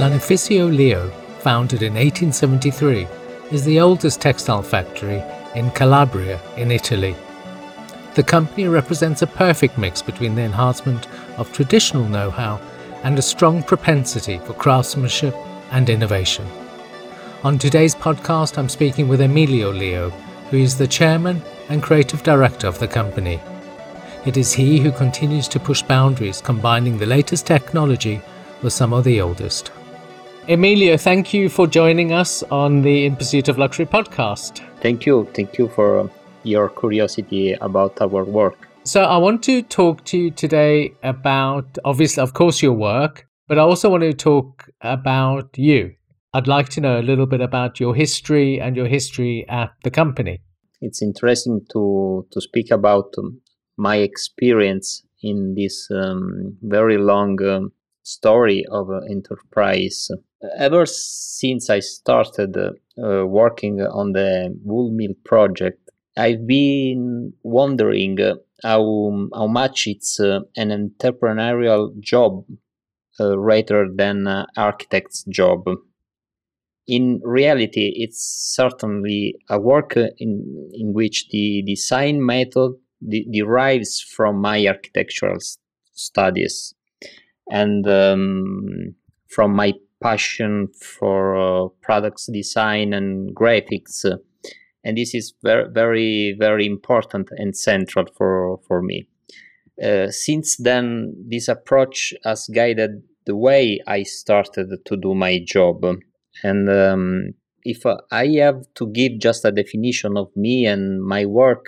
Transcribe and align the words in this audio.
Lanificio 0.00 0.74
Leo, 0.74 1.10
founded 1.40 1.82
in 1.82 1.92
1873, 1.92 3.06
is 3.52 3.66
the 3.66 3.78
oldest 3.78 4.18
textile 4.18 4.62
factory 4.62 5.22
in 5.54 5.70
Calabria 5.72 6.40
in 6.56 6.70
Italy. 6.70 7.14
The 8.14 8.22
company 8.22 8.66
represents 8.66 9.20
a 9.20 9.26
perfect 9.26 9.76
mix 9.76 10.00
between 10.00 10.34
the 10.34 10.40
enhancement 10.40 11.06
of 11.36 11.52
traditional 11.52 12.08
know 12.08 12.30
how 12.30 12.58
and 13.02 13.18
a 13.18 13.22
strong 13.22 13.62
propensity 13.62 14.38
for 14.38 14.54
craftsmanship 14.54 15.34
and 15.70 15.90
innovation. 15.90 16.46
On 17.44 17.58
today's 17.58 17.94
podcast, 17.94 18.56
I'm 18.56 18.70
speaking 18.70 19.06
with 19.06 19.20
Emilio 19.20 19.70
Leo, 19.70 20.08
who 20.48 20.56
is 20.56 20.78
the 20.78 20.88
chairman 20.88 21.42
and 21.68 21.82
creative 21.82 22.22
director 22.22 22.66
of 22.66 22.78
the 22.78 22.88
company. 22.88 23.38
It 24.24 24.38
is 24.38 24.54
he 24.54 24.80
who 24.80 24.92
continues 24.92 25.46
to 25.48 25.60
push 25.60 25.82
boundaries, 25.82 26.40
combining 26.40 26.96
the 26.96 27.04
latest 27.04 27.46
technology 27.46 28.22
with 28.62 28.72
some 28.72 28.94
of 28.94 29.04
the 29.04 29.20
oldest. 29.20 29.72
Emilio, 30.50 30.96
thank 30.96 31.32
you 31.32 31.48
for 31.48 31.68
joining 31.68 32.12
us 32.12 32.42
on 32.50 32.82
the 32.82 33.06
In 33.06 33.14
Pursuit 33.14 33.46
of 33.46 33.56
Luxury 33.56 33.86
podcast. 33.86 34.66
Thank 34.80 35.06
you. 35.06 35.28
Thank 35.32 35.56
you 35.58 35.68
for 35.68 36.10
your 36.42 36.70
curiosity 36.70 37.52
about 37.52 38.00
our 38.00 38.24
work. 38.24 38.68
So, 38.82 39.04
I 39.04 39.16
want 39.18 39.44
to 39.44 39.62
talk 39.62 40.04
to 40.06 40.18
you 40.18 40.32
today 40.32 40.92
about, 41.04 41.78
obviously, 41.84 42.20
of 42.20 42.34
course, 42.34 42.62
your 42.62 42.72
work, 42.72 43.28
but 43.46 43.60
I 43.60 43.62
also 43.62 43.90
want 43.90 44.02
to 44.02 44.12
talk 44.12 44.68
about 44.80 45.56
you. 45.56 45.94
I'd 46.34 46.48
like 46.48 46.68
to 46.70 46.80
know 46.80 46.98
a 46.98 47.06
little 47.10 47.26
bit 47.26 47.40
about 47.40 47.78
your 47.78 47.94
history 47.94 48.60
and 48.60 48.74
your 48.74 48.88
history 48.88 49.46
at 49.48 49.70
the 49.84 49.90
company. 49.92 50.40
It's 50.80 51.00
interesting 51.00 51.60
to, 51.70 52.26
to 52.28 52.40
speak 52.40 52.72
about 52.72 53.14
um, 53.18 53.40
my 53.76 53.98
experience 53.98 55.06
in 55.22 55.54
this 55.54 55.88
um, 55.92 56.58
very 56.60 56.98
long 56.98 57.40
um, 57.44 57.70
story 58.02 58.64
of 58.68 58.90
uh, 58.90 58.98
enterprise. 59.08 60.10
Ever 60.56 60.86
since 60.86 61.68
I 61.68 61.80
started 61.80 62.56
uh, 62.56 63.26
working 63.26 63.82
on 63.82 64.12
the 64.12 64.58
wool 64.64 64.90
mill 64.90 65.12
project, 65.24 65.90
I've 66.16 66.46
been 66.46 67.34
wondering 67.42 68.18
uh, 68.20 68.36
how, 68.62 69.28
how 69.34 69.46
much 69.46 69.86
it's 69.86 70.18
uh, 70.18 70.40
an 70.56 70.70
entrepreneurial 70.70 71.98
job 72.00 72.46
uh, 73.18 73.38
rather 73.38 73.86
than 73.94 74.26
architect's 74.56 75.24
job. 75.24 75.68
In 76.86 77.20
reality, 77.22 77.92
it's 77.96 78.54
certainly 78.56 79.36
a 79.50 79.60
work 79.60 79.96
in, 79.96 80.70
in 80.72 80.94
which 80.94 81.28
the 81.28 81.62
design 81.66 82.24
method 82.24 82.72
de- 83.06 83.28
derives 83.30 84.00
from 84.00 84.40
my 84.40 84.66
architectural 84.66 85.36
studies 85.92 86.74
and 87.50 87.86
um, 87.86 88.94
from 89.28 89.54
my 89.54 89.74
passion 90.02 90.68
for 90.78 91.36
uh, 91.36 91.68
products 91.82 92.26
design 92.32 92.92
and 92.92 93.34
graphics. 93.34 94.04
and 94.84 94.96
this 94.96 95.14
is 95.14 95.34
very, 95.42 95.68
very, 95.70 96.36
very 96.38 96.66
important 96.66 97.28
and 97.32 97.56
central 97.56 98.06
for, 98.16 98.58
for 98.66 98.82
me. 98.82 99.06
Uh, 99.82 100.10
since 100.10 100.56
then, 100.56 101.14
this 101.28 101.48
approach 101.48 102.12
has 102.24 102.48
guided 102.48 103.02
the 103.26 103.36
way 103.36 103.80
I 103.86 104.02
started 104.02 104.68
to 104.84 104.96
do 104.96 105.14
my 105.14 105.38
job. 105.44 105.84
And 106.42 106.68
um, 106.70 107.34
if 107.62 107.86
uh, 107.86 107.98
I 108.10 108.26
have 108.38 108.62
to 108.74 108.86
give 108.88 109.18
just 109.18 109.44
a 109.44 109.52
definition 109.52 110.16
of 110.16 110.28
me 110.36 110.66
and 110.66 111.02
my 111.02 111.24
work, 111.26 111.66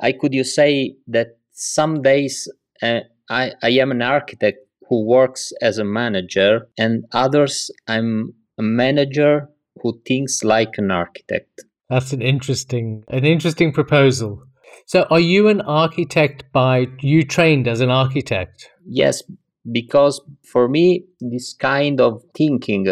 I 0.00 0.12
could 0.12 0.32
you 0.32 0.44
say 0.44 0.96
that 1.08 1.38
some 1.52 2.02
days 2.02 2.48
uh, 2.82 3.00
I, 3.28 3.52
I 3.62 3.70
am 3.70 3.90
an 3.90 4.02
architect 4.02 4.66
who 4.90 5.06
works 5.06 5.52
as 5.62 5.78
a 5.78 5.84
manager, 5.84 6.68
and 6.76 7.04
others 7.12 7.70
I'm 7.86 8.34
a 8.58 8.62
manager 8.62 9.48
who 9.80 10.00
thinks 10.04 10.42
like 10.42 10.74
an 10.76 10.90
architect. 10.90 11.64
That's 11.88 12.12
an 12.12 12.20
interesting 12.20 13.04
an 13.08 13.24
interesting 13.24 13.72
proposal. 13.72 14.42
So 14.86 15.06
are 15.10 15.20
you 15.20 15.46
an 15.48 15.60
architect 15.60 16.44
by 16.52 16.88
you 17.00 17.22
trained 17.22 17.68
as 17.68 17.80
an 17.80 17.90
architect? 17.90 18.68
Yes, 18.84 19.22
because 19.70 20.20
for 20.44 20.68
me 20.68 21.04
this 21.20 21.54
kind 21.54 22.00
of 22.00 22.22
thinking 22.36 22.86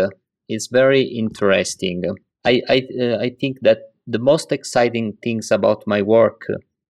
is 0.48 0.68
very 0.68 1.02
interesting. 1.02 2.04
I 2.44 2.62
I, 2.68 2.86
uh, 3.02 3.18
I 3.26 3.30
think 3.40 3.58
that 3.62 3.78
the 4.06 4.20
most 4.20 4.52
exciting 4.52 5.18
things 5.22 5.50
about 5.50 5.82
my 5.86 6.00
work 6.02 6.42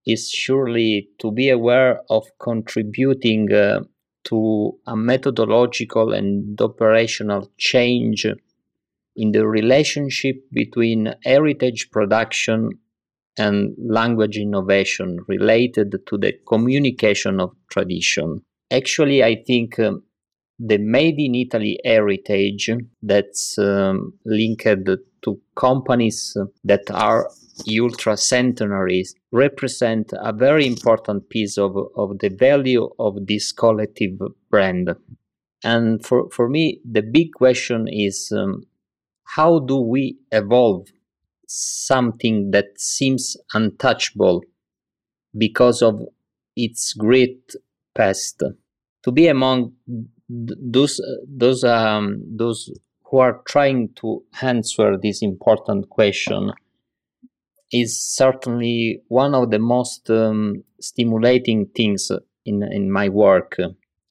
is 0.06 0.30
surely 0.30 1.08
to 1.18 1.32
be 1.32 1.48
aware 1.48 2.02
of 2.10 2.24
contributing 2.38 3.52
uh, 3.52 3.80
to 4.24 4.78
a 4.86 4.96
methodological 4.96 6.12
and 6.12 6.60
operational 6.60 7.50
change 7.56 8.26
in 9.16 9.32
the 9.32 9.46
relationship 9.46 10.36
between 10.52 11.14
heritage 11.24 11.90
production 11.90 12.70
and 13.36 13.74
language 13.78 14.36
innovation 14.36 15.18
related 15.28 15.94
to 16.06 16.18
the 16.18 16.34
communication 16.46 17.40
of 17.40 17.54
tradition. 17.70 18.42
Actually, 18.70 19.22
I 19.22 19.42
think 19.46 19.78
um, 19.78 20.02
the 20.58 20.78
made 20.78 21.18
in 21.18 21.34
Italy 21.34 21.78
heritage 21.84 22.70
that's 23.02 23.58
um, 23.58 24.14
linked 24.24 24.64
to 25.22 25.40
companies 25.54 26.36
that 26.64 26.90
are 26.90 27.30
ultra 27.80 28.16
centenaries 28.16 29.14
represent 29.32 30.12
a 30.12 30.32
very 30.32 30.66
important 30.66 31.28
piece 31.28 31.58
of, 31.58 31.76
of 31.96 32.18
the 32.18 32.28
value 32.28 32.88
of 32.98 33.26
this 33.26 33.52
collective 33.52 34.18
brand. 34.50 34.94
And 35.64 36.04
for, 36.04 36.30
for 36.30 36.48
me, 36.48 36.80
the 36.84 37.02
big 37.02 37.32
question 37.32 37.88
is 37.88 38.32
um, 38.36 38.64
how 39.24 39.58
do 39.58 39.76
we 39.76 40.18
evolve 40.30 40.88
something 41.46 42.50
that 42.52 42.78
seems 42.78 43.36
untouchable 43.54 44.42
because 45.36 45.82
of 45.82 46.00
its 46.56 46.92
great 46.92 47.54
past? 47.94 48.42
To 49.04 49.12
be 49.12 49.28
among 49.28 49.72
those 50.28 51.00
those 51.26 51.64
um, 51.64 52.22
those 52.36 52.70
who 53.04 53.18
are 53.18 53.40
trying 53.46 53.90
to 53.96 54.22
answer 54.42 54.96
this 55.00 55.22
important 55.22 55.88
question 55.88 56.52
is 57.72 58.02
certainly 58.02 59.02
one 59.08 59.34
of 59.34 59.50
the 59.50 59.58
most 59.58 60.08
um, 60.10 60.64
stimulating 60.80 61.66
things 61.76 62.10
in 62.44 62.62
in 62.62 62.90
my 62.90 63.08
work. 63.08 63.56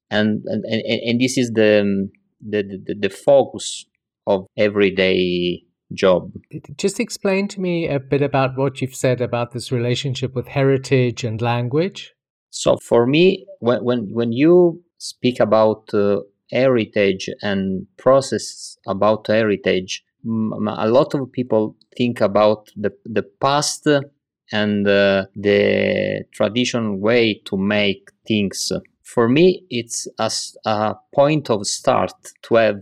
And 0.09 0.44
and, 0.45 0.63
and 0.66 1.19
this 1.19 1.38
is 1.38 1.51
the, 1.51 2.09
the 2.41 2.63
the 2.63 2.95
the 3.00 3.09
focus 3.09 3.85
of 4.25 4.45
everyday 4.57 5.63
job. 5.94 6.31
Just 6.78 7.00
explain 7.00 7.47
to 7.50 7.62
me 7.62 7.88
a 7.88 8.00
bit 8.00 8.22
about 8.22 8.57
what 8.57 8.81
you've 8.81 8.95
said 8.95 9.22
about 9.22 9.51
this 9.51 9.72
relationship 9.72 10.35
with 10.35 10.47
heritage 10.47 11.24
and 11.24 11.41
language. 11.41 12.13
So 12.50 12.78
for 12.78 13.06
me 13.06 13.45
when 13.59 13.84
when 13.84 14.13
when 14.13 14.31
you 14.31 14.84
speak 14.97 15.39
about 15.39 15.94
uh, 15.94 16.22
heritage 16.51 17.29
and 17.41 17.88
process 17.97 18.78
about 18.88 19.28
heritage, 19.28 20.03
a 20.26 20.88
lot 20.90 21.14
of 21.14 21.32
people 21.32 21.76
think 21.98 22.22
about 22.22 22.70
the, 22.76 22.92
the 23.06 23.24
past 23.24 23.88
and 24.52 24.88
uh, 24.88 25.26
the 25.36 26.24
traditional 26.32 26.98
way 26.98 27.42
to 27.46 27.58
make 27.58 28.10
things. 28.28 28.72
For 29.04 29.28
me, 29.28 29.64
it's 29.70 30.08
a, 30.20 30.32
a 30.66 30.96
point 31.14 31.50
of 31.50 31.66
start 31.66 32.14
to 32.44 32.56
have 32.56 32.76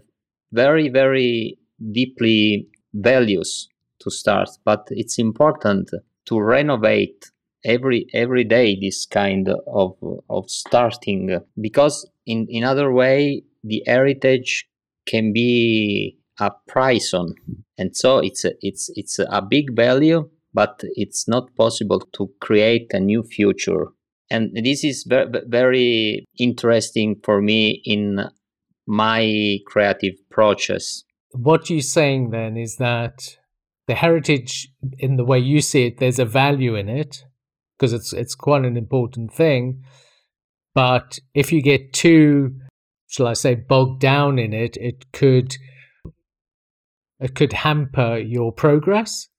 very, 0.51 0.89
very 0.89 1.57
deeply 1.91 2.67
values 2.93 3.67
to 3.99 4.09
start, 4.09 4.49
but 4.63 4.87
it's 4.91 5.19
important 5.19 5.89
to 6.25 6.39
renovate 6.39 7.31
every 7.63 8.05
every 8.13 8.43
day 8.43 8.77
this 8.79 9.05
kind 9.05 9.49
of 9.67 9.97
of 10.29 10.49
starting 10.49 11.39
because 11.59 12.07
in 12.25 12.45
in 12.49 12.63
other 12.63 12.91
way 12.91 13.41
the 13.63 13.81
heritage 13.87 14.67
can 15.07 15.33
be 15.33 16.17
a 16.39 16.51
price 16.67 17.13
on. 17.13 17.33
And 17.77 17.95
so 17.95 18.19
it's 18.19 18.45
a, 18.45 18.51
it's 18.61 18.89
it's 18.95 19.19
a 19.19 19.41
big 19.41 19.75
value 19.75 20.29
but 20.55 20.81
it's 20.93 21.27
not 21.27 21.53
possible 21.57 21.99
to 22.13 22.31
create 22.39 22.87
a 22.91 22.99
new 22.99 23.21
future. 23.21 23.87
And 24.31 24.55
this 24.55 24.83
is 24.83 25.05
very, 25.05 26.25
interesting 26.39 27.17
for 27.23 27.41
me 27.41 27.81
in 27.83 28.29
my 28.87 29.57
creative 29.67 30.15
process. 30.31 31.03
What 31.31 31.69
you're 31.69 31.81
saying 31.81 32.29
then 32.31 32.55
is 32.55 32.77
that 32.77 33.37
the 33.87 33.95
heritage 33.95 34.69
in 34.97 35.17
the 35.17 35.25
way 35.25 35.37
you 35.37 35.61
see 35.61 35.85
it 35.87 35.99
there's 35.99 36.17
a 36.17 36.25
value 36.25 36.75
in 36.75 36.89
it 36.89 37.23
because 37.77 37.93
it's 37.93 38.13
it's 38.13 38.35
quite 38.35 38.65
an 38.65 38.77
important 38.77 39.33
thing. 39.33 39.83
But 40.73 41.19
if 41.33 41.51
you 41.51 41.61
get 41.61 41.93
too, 41.93 42.55
shall 43.07 43.27
I 43.27 43.33
say, 43.33 43.55
bogged 43.55 44.01
down 44.01 44.39
in 44.39 44.53
it, 44.53 44.77
it 44.77 45.11
could 45.11 45.55
could 47.33 47.53
hamper 47.53 48.17
your 48.17 48.51
progress. 48.51 49.29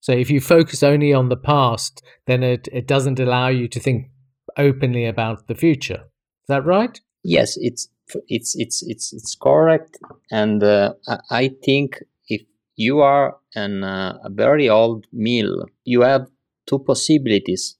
So 0.00 0.12
if 0.12 0.30
you 0.30 0.40
focus 0.40 0.82
only 0.82 1.12
on 1.12 1.28
the 1.28 1.36
past, 1.36 2.02
then 2.26 2.42
it, 2.42 2.68
it 2.72 2.86
doesn't 2.86 3.18
allow 3.18 3.48
you 3.48 3.68
to 3.68 3.80
think 3.80 4.10
openly 4.56 5.06
about 5.06 5.48
the 5.48 5.54
future. 5.54 6.04
Is 6.04 6.48
that 6.48 6.64
right? 6.64 7.00
Yes, 7.24 7.56
it's 7.56 7.88
it's 8.28 8.54
it's 8.56 8.84
it's 8.86 9.12
it's 9.12 9.34
correct, 9.34 9.98
and 10.30 10.62
uh, 10.62 10.94
I 11.30 11.50
think 11.64 12.04
if 12.28 12.42
you 12.76 13.00
are 13.00 13.38
an, 13.56 13.82
uh, 13.82 14.18
a 14.22 14.30
very 14.30 14.68
old 14.68 15.06
mill, 15.12 15.66
you 15.84 16.02
have 16.02 16.28
two 16.66 16.78
possibilities 16.78 17.76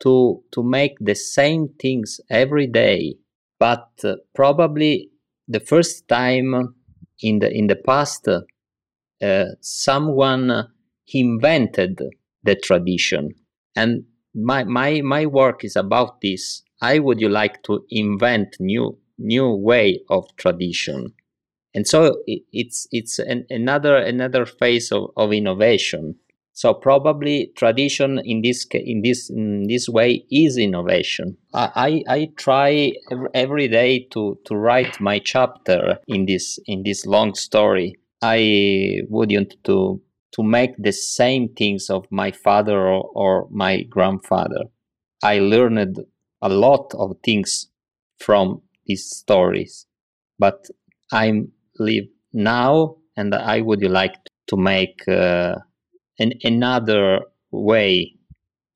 to 0.00 0.42
to 0.52 0.62
make 0.62 0.96
the 0.98 1.14
same 1.14 1.68
things 1.78 2.20
every 2.30 2.66
day, 2.66 3.16
but 3.58 3.90
uh, 4.02 4.16
probably 4.34 5.10
the 5.46 5.60
first 5.60 6.08
time 6.08 6.74
in 7.20 7.40
the 7.40 7.50
in 7.50 7.66
the 7.66 7.76
past, 7.76 8.26
uh, 8.28 8.40
Uh, 9.22 9.46
someone 9.60 10.50
uh, 10.50 10.66
invented 11.12 12.00
the 12.42 12.54
tradition, 12.56 13.30
and 13.74 14.04
my 14.34 14.64
my 14.64 15.00
my 15.00 15.26
work 15.26 15.64
is 15.64 15.76
about 15.76 16.20
this. 16.20 16.62
I 16.82 16.98
would 16.98 17.20
you 17.20 17.28
like 17.28 17.62
to 17.64 17.84
invent 17.88 18.56
new 18.60 18.98
new 19.18 19.54
way 19.54 20.00
of 20.10 20.24
tradition, 20.36 21.14
and 21.74 21.86
so 21.86 22.22
it, 22.26 22.42
it's 22.52 22.86
it's 22.92 23.18
an, 23.18 23.46
another 23.48 23.96
another 23.96 24.44
phase 24.44 24.92
of, 24.92 25.10
of 25.16 25.32
innovation. 25.32 26.16
So 26.52 26.72
probably 26.72 27.52
tradition 27.54 28.18
in 28.24 28.40
this 28.40 28.66
in 28.72 29.02
this 29.02 29.28
in 29.28 29.66
this 29.68 29.90
way 29.90 30.24
is 30.30 30.56
innovation. 30.56 31.36
I, 31.52 32.02
I, 32.08 32.14
I 32.14 32.28
try 32.36 32.92
every 33.34 33.68
day 33.68 34.06
to, 34.12 34.38
to 34.46 34.56
write 34.56 34.98
my 34.98 35.18
chapter 35.18 35.98
in 36.08 36.24
this 36.24 36.58
in 36.66 36.82
this 36.82 37.04
long 37.04 37.34
story. 37.34 37.96
I 38.22 39.00
wouldn't 39.08 39.54
to 39.64 40.00
to 40.32 40.42
make 40.42 40.76
the 40.76 40.92
same 40.92 41.48
things 41.54 41.88
of 41.88 42.06
my 42.10 42.30
father 42.30 42.78
or, 42.78 43.10
or 43.14 43.48
my 43.50 43.82
grandfather. 43.82 44.64
I 45.22 45.38
learned 45.38 46.04
a 46.42 46.48
lot 46.48 46.92
of 46.94 47.16
things 47.24 47.68
from 48.18 48.60
these 48.84 49.08
stories, 49.08 49.86
but 50.38 50.68
I'm 51.10 51.52
live 51.78 52.08
now, 52.32 52.96
and 53.16 53.34
I 53.34 53.60
would 53.60 53.82
like 53.82 54.16
to 54.48 54.56
make. 54.56 55.06
Uh, 55.08 55.56
an, 56.18 56.32
another 56.44 57.20
way 57.50 58.14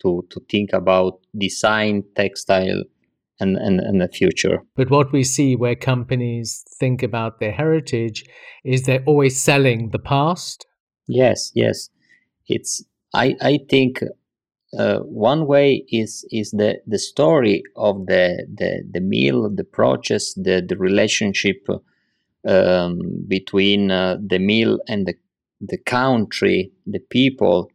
to, 0.02 0.26
to 0.30 0.40
think 0.50 0.72
about 0.72 1.20
design, 1.36 2.04
textile, 2.14 2.82
and, 3.40 3.56
and, 3.56 3.80
and 3.80 4.00
the 4.00 4.08
future. 4.08 4.62
But 4.76 4.90
what 4.90 5.12
we 5.12 5.24
see 5.24 5.56
where 5.56 5.74
companies 5.74 6.64
think 6.78 7.02
about 7.02 7.40
their 7.40 7.52
heritage 7.52 8.24
is 8.64 8.82
they're 8.82 9.04
always 9.06 9.42
selling 9.42 9.90
the 9.90 9.98
past. 9.98 10.66
Yes, 11.06 11.50
yes. 11.54 11.88
It's 12.46 12.84
I, 13.14 13.36
I 13.40 13.58
think 13.68 14.02
uh, 14.78 14.98
one 14.98 15.46
way 15.46 15.84
is 15.90 16.24
is 16.30 16.52
the, 16.52 16.80
the 16.86 16.98
story 16.98 17.62
of 17.76 18.06
the, 18.06 18.46
the, 18.54 18.84
the 18.88 19.00
meal, 19.00 19.50
the 19.50 19.64
process, 19.64 20.34
the, 20.34 20.64
the 20.66 20.76
relationship 20.76 21.66
um, 22.46 23.00
between 23.26 23.90
uh, 23.90 24.16
the 24.24 24.38
meal 24.38 24.78
and 24.88 25.06
the 25.06 25.14
the 25.60 25.78
country, 25.78 26.72
the 26.86 27.00
people, 27.00 27.70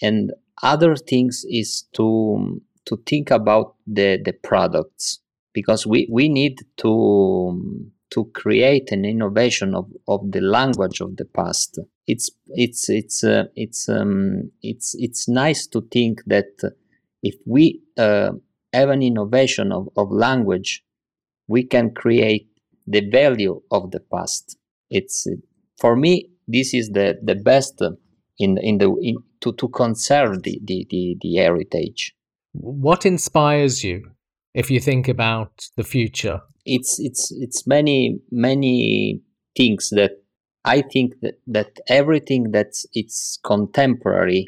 and 0.00 0.32
other 0.62 0.96
things 0.96 1.44
is 1.48 1.84
to 1.92 2.60
to 2.86 2.96
think 3.06 3.30
about 3.30 3.74
the 3.86 4.18
the 4.24 4.32
products 4.32 5.20
because 5.52 5.86
we 5.86 6.08
we 6.10 6.28
need 6.28 6.60
to 6.76 7.92
to 8.10 8.24
create 8.34 8.92
an 8.92 9.04
innovation 9.04 9.74
of, 9.74 9.90
of 10.06 10.30
the 10.30 10.40
language 10.40 11.00
of 11.00 11.16
the 11.16 11.24
past. 11.24 11.78
It's 12.06 12.30
it's 12.48 12.88
it's 12.88 13.24
uh, 13.24 13.44
it's 13.56 13.88
um, 13.88 14.50
it's 14.62 14.94
it's 14.98 15.28
nice 15.28 15.66
to 15.68 15.80
think 15.90 16.22
that 16.26 16.52
if 17.22 17.34
we 17.44 17.82
uh, 17.98 18.32
have 18.72 18.90
an 18.90 19.02
innovation 19.02 19.72
of, 19.72 19.88
of 19.96 20.10
language, 20.10 20.84
we 21.48 21.64
can 21.64 21.92
create 21.92 22.48
the 22.86 23.08
value 23.10 23.60
of 23.70 23.90
the 23.90 24.00
past. 24.00 24.56
It's 24.88 25.26
for 25.80 25.96
me 25.96 26.30
this 26.46 26.74
is 26.74 26.90
the, 26.90 27.18
the 27.22 27.34
best 27.34 27.82
in 28.38 28.58
in 28.58 28.78
the 28.78 28.94
in, 29.02 29.16
to, 29.40 29.52
to 29.52 29.68
conserve 29.68 30.42
the, 30.42 30.60
the, 30.64 30.86
the, 30.90 31.16
the 31.20 31.34
heritage. 31.36 32.15
What 32.60 33.06
inspires 33.06 33.84
you 33.84 34.10
if 34.54 34.70
you 34.70 34.80
think 34.80 35.08
about 35.08 35.68
the 35.76 35.84
future? 35.84 36.40
It's 36.64 36.98
it's 36.98 37.30
it's 37.32 37.66
many 37.66 38.18
many 38.30 39.20
things 39.56 39.90
that 39.90 40.12
I 40.64 40.82
think 40.82 41.14
that, 41.22 41.34
that 41.46 41.78
everything 41.88 42.50
that's 42.50 42.86
it's 42.92 43.38
contemporary 43.44 44.46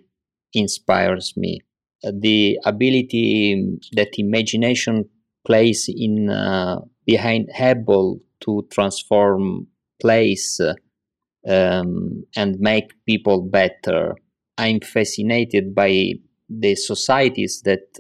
inspires 0.53 1.35
me. 1.37 1.61
The 2.03 2.59
ability 2.65 3.79
that 3.93 4.19
imagination 4.19 5.09
plays 5.47 5.89
in 5.89 6.31
uh, 6.31 6.81
behind 7.07 7.51
able 7.59 8.21
to 8.41 8.67
transform 8.71 9.67
place 10.01 10.61
uh, 10.61 10.75
um, 11.49 12.25
and 12.37 12.61
make 12.61 12.93
people 13.07 13.43
better. 13.43 14.15
I'm 14.57 14.81
fascinated 14.81 15.75
by 15.75 16.15
the 16.49 16.75
societies 16.75 17.63
that 17.65 17.99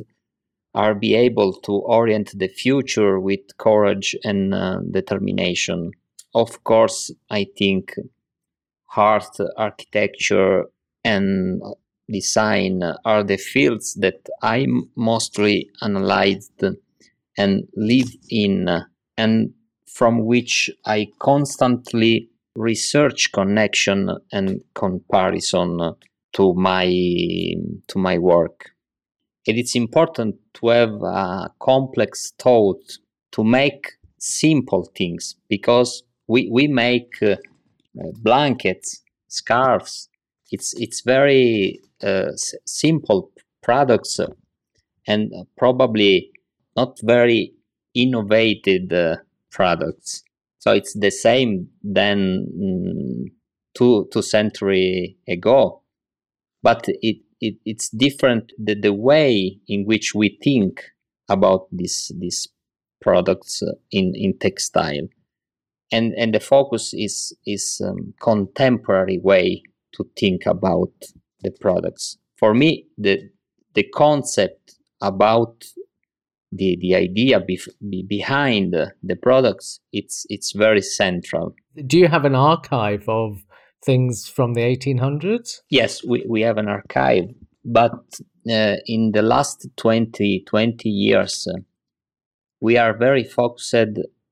are 0.74 0.94
be 0.94 1.14
able 1.14 1.52
to 1.52 1.72
orient 1.72 2.38
the 2.38 2.48
future 2.48 3.18
with 3.18 3.40
courage 3.58 4.16
and 4.24 4.54
uh, 4.54 4.80
determination. 4.90 5.90
Of 6.34 6.62
course, 6.64 7.10
I 7.30 7.46
think 7.56 7.94
art, 8.96 9.36
architecture, 9.56 10.66
and 11.04 11.62
design 12.10 12.82
are 13.04 13.22
the 13.22 13.36
fields 13.36 13.94
that 13.94 14.28
I 14.42 14.66
mostly 14.96 15.70
analyzed 15.82 16.62
and 17.36 17.68
live 17.76 18.10
in, 18.30 18.68
and 19.16 19.54
from 19.86 20.24
which 20.26 20.70
I 20.84 21.08
constantly 21.18 22.28
research 22.54 23.30
connection 23.32 24.10
and 24.32 24.62
comparison 24.74 25.94
to 26.34 26.54
my 26.54 26.86
to 27.88 27.98
my 27.98 28.19
work. 28.19 28.70
And 29.46 29.58
it's 29.58 29.75
important 29.76 30.36
to 30.54 30.69
have 30.69 30.94
a 31.02 31.50
complex 31.60 32.32
thought 32.38 32.82
to 33.32 33.44
make 33.44 33.92
simple 34.19 34.90
things 34.96 35.36
because 35.48 36.02
we, 36.28 36.48
we 36.52 36.69
make 36.69 37.22
uh, 37.22 37.36
blankets, 38.22 39.02
scarves. 39.28 40.08
It's 40.50 40.75
it's 40.80 41.02
very 41.02 41.80
uh, 42.02 42.32
s- 42.34 42.54
simple 42.66 43.32
products 43.62 44.20
and 45.06 45.32
probably 45.56 46.30
not 46.76 46.98
very 47.02 47.52
innovative 47.94 48.92
uh, 48.92 49.16
products. 49.50 50.23
So 50.58 50.73
it's 50.73 50.94
the 50.94 51.11
same 51.11 51.68
than 51.82 52.47
mm, 52.56 53.25
two 53.75 54.08
two 54.12 54.23
century 54.23 55.16
ago, 55.28 55.77
but 56.68 56.84
it, 56.87 57.16
it 57.40 57.54
it's 57.64 57.88
different. 57.88 58.52
The, 58.58 58.75
the 58.75 58.92
way 58.92 59.58
in 59.68 59.84
which 59.87 60.14
we 60.14 60.38
think 60.42 60.82
about 61.28 61.62
these 61.72 62.12
these 62.18 62.48
products 63.00 63.62
uh, 63.62 63.72
in 63.90 64.12
in 64.14 64.38
textile, 64.38 65.08
and 65.90 66.12
and 66.20 66.34
the 66.34 66.40
focus 66.40 66.92
is 66.92 67.34
is 67.46 67.80
um, 67.82 68.12
contemporary 68.20 69.18
way 69.18 69.62
to 69.94 70.04
think 70.20 70.44
about 70.44 70.92
the 71.42 71.52
products. 71.58 72.18
For 72.37 72.52
me, 72.52 72.87
the 72.98 73.30
the 73.72 73.84
concept 73.84 74.75
about 75.00 75.64
the 76.52 76.76
the 76.80 76.94
idea 76.94 77.40
bef- 77.40 77.76
be 77.88 78.02
behind 78.02 78.72
the 79.10 79.16
products 79.16 79.80
it's 79.92 80.25
it's 80.30 80.52
very 80.52 80.80
central 80.80 81.54
do 81.87 81.98
you 81.98 82.08
have 82.08 82.25
an 82.25 82.34
archive 82.34 83.06
of 83.06 83.44
things 83.85 84.28
from 84.28 84.54
the 84.54 84.61
1800s 84.61 85.61
yes 85.70 86.04
we, 86.04 86.25
we 86.28 86.40
have 86.42 86.58
an 86.58 86.68
archive 86.68 87.25
but 87.64 87.92
uh, 88.50 88.76
in 88.87 89.12
the 89.12 89.23
last 89.23 89.66
20 89.76 90.44
20 90.47 90.88
years 90.88 91.47
uh, 91.47 91.58
we 92.61 92.76
are 92.76 92.97
very 92.97 93.25
focused 93.25 93.75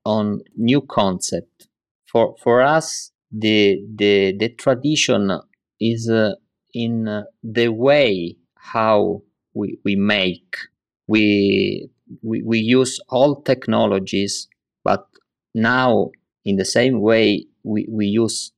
on 0.04 0.40
new 0.56 0.80
concept. 0.80 1.68
For 2.10 2.36
for 2.42 2.62
us 2.62 3.12
the 3.30 3.82
the 3.94 4.34
the 4.38 4.48
tradition 4.50 5.40
is 5.80 6.08
uh, 6.08 6.34
in 6.72 7.08
uh, 7.08 7.24
the 7.42 7.68
way 7.68 8.36
how 8.56 9.22
we 9.54 9.78
we 9.84 9.96
make. 9.96 10.56
We 11.08 11.88
we, 12.22 12.42
we 12.42 12.58
use 12.58 13.00
all 13.08 13.42
technologies, 13.42 14.48
but 14.84 15.06
now 15.54 16.10
in 16.44 16.56
the 16.56 16.64
same 16.64 17.00
way 17.00 17.46
we, 17.64 17.88
we 17.90 18.06
use 18.06 18.52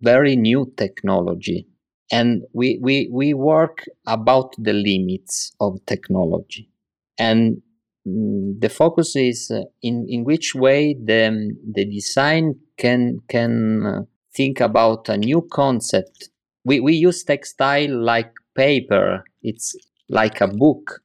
very 0.00 0.36
new 0.36 0.72
technology. 0.76 1.66
And 2.12 2.42
we, 2.52 2.78
we, 2.82 3.08
we 3.12 3.34
work 3.34 3.84
about 4.06 4.54
the 4.58 4.72
limits 4.72 5.52
of 5.60 5.78
technology. 5.86 6.68
And 7.18 7.62
mm, 8.06 8.60
the 8.60 8.68
focus 8.68 9.14
is 9.14 9.50
uh, 9.50 9.62
in, 9.82 10.06
in 10.08 10.24
which 10.24 10.54
way 10.54 10.94
the, 10.94 11.54
the 11.72 11.84
design 11.84 12.56
can 12.76 13.18
can 13.28 13.86
uh, 13.86 14.00
think 14.34 14.60
about 14.60 15.08
a 15.08 15.16
new 15.16 15.46
concept. 15.52 16.30
We, 16.64 16.80
we 16.80 16.94
use 16.94 17.22
textile 17.22 18.02
like 18.02 18.32
paper. 18.56 19.24
It's 19.42 19.76
like 20.08 20.40
a 20.40 20.48
book. 20.48 21.00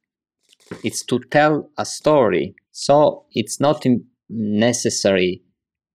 It's 0.84 1.04
to 1.06 1.20
tell 1.30 1.70
a 1.78 1.86
story. 1.86 2.56
So 2.72 3.26
it's 3.32 3.60
not 3.60 3.86
necessary 4.30 5.42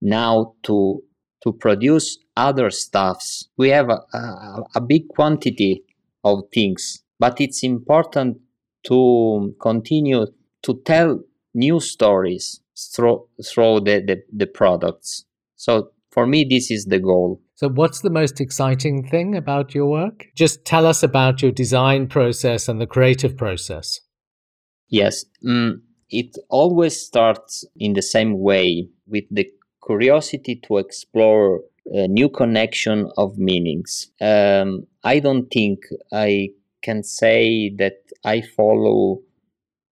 now 0.00 0.54
to 0.64 1.02
to 1.42 1.52
produce 1.52 2.18
other 2.40 2.70
stuffs. 2.70 3.48
We 3.56 3.68
have 3.68 3.90
a, 3.90 4.00
a, 4.16 4.62
a 4.76 4.80
big 4.80 5.08
quantity 5.08 5.84
of 6.24 6.44
things, 6.52 7.02
but 7.18 7.40
it's 7.40 7.62
important 7.62 8.38
to 8.84 9.54
continue 9.60 10.26
to 10.62 10.80
tell 10.84 11.20
new 11.54 11.80
stories 11.80 12.60
through, 12.94 13.26
through 13.44 13.80
the, 13.80 14.00
the, 14.00 14.22
the 14.32 14.46
products. 14.46 15.26
So 15.56 15.90
for 16.10 16.26
me, 16.26 16.46
this 16.48 16.70
is 16.70 16.86
the 16.86 16.98
goal. 16.98 17.40
So, 17.54 17.68
what's 17.68 18.00
the 18.00 18.10
most 18.10 18.40
exciting 18.40 19.06
thing 19.06 19.36
about 19.36 19.74
your 19.74 19.86
work? 19.86 20.26
Just 20.34 20.64
tell 20.64 20.86
us 20.86 21.02
about 21.02 21.42
your 21.42 21.52
design 21.52 22.08
process 22.08 22.68
and 22.68 22.80
the 22.80 22.86
creative 22.86 23.36
process. 23.36 24.00
Yes, 24.88 25.24
mm, 25.44 25.74
it 26.08 26.36
always 26.48 26.98
starts 26.98 27.64
in 27.76 27.92
the 27.92 28.02
same 28.02 28.40
way 28.40 28.88
with 29.06 29.24
the 29.30 29.46
curiosity 29.86 30.56
to 30.66 30.78
explore 30.78 31.60
a 31.90 32.08
new 32.08 32.28
connection 32.28 33.10
of 33.16 33.38
meanings. 33.38 34.10
Um, 34.20 34.86
I 35.02 35.18
don't 35.18 35.50
think 35.50 35.80
I 36.12 36.50
can 36.82 37.02
say 37.02 37.70
that 37.78 37.98
I 38.24 38.42
follow 38.42 39.20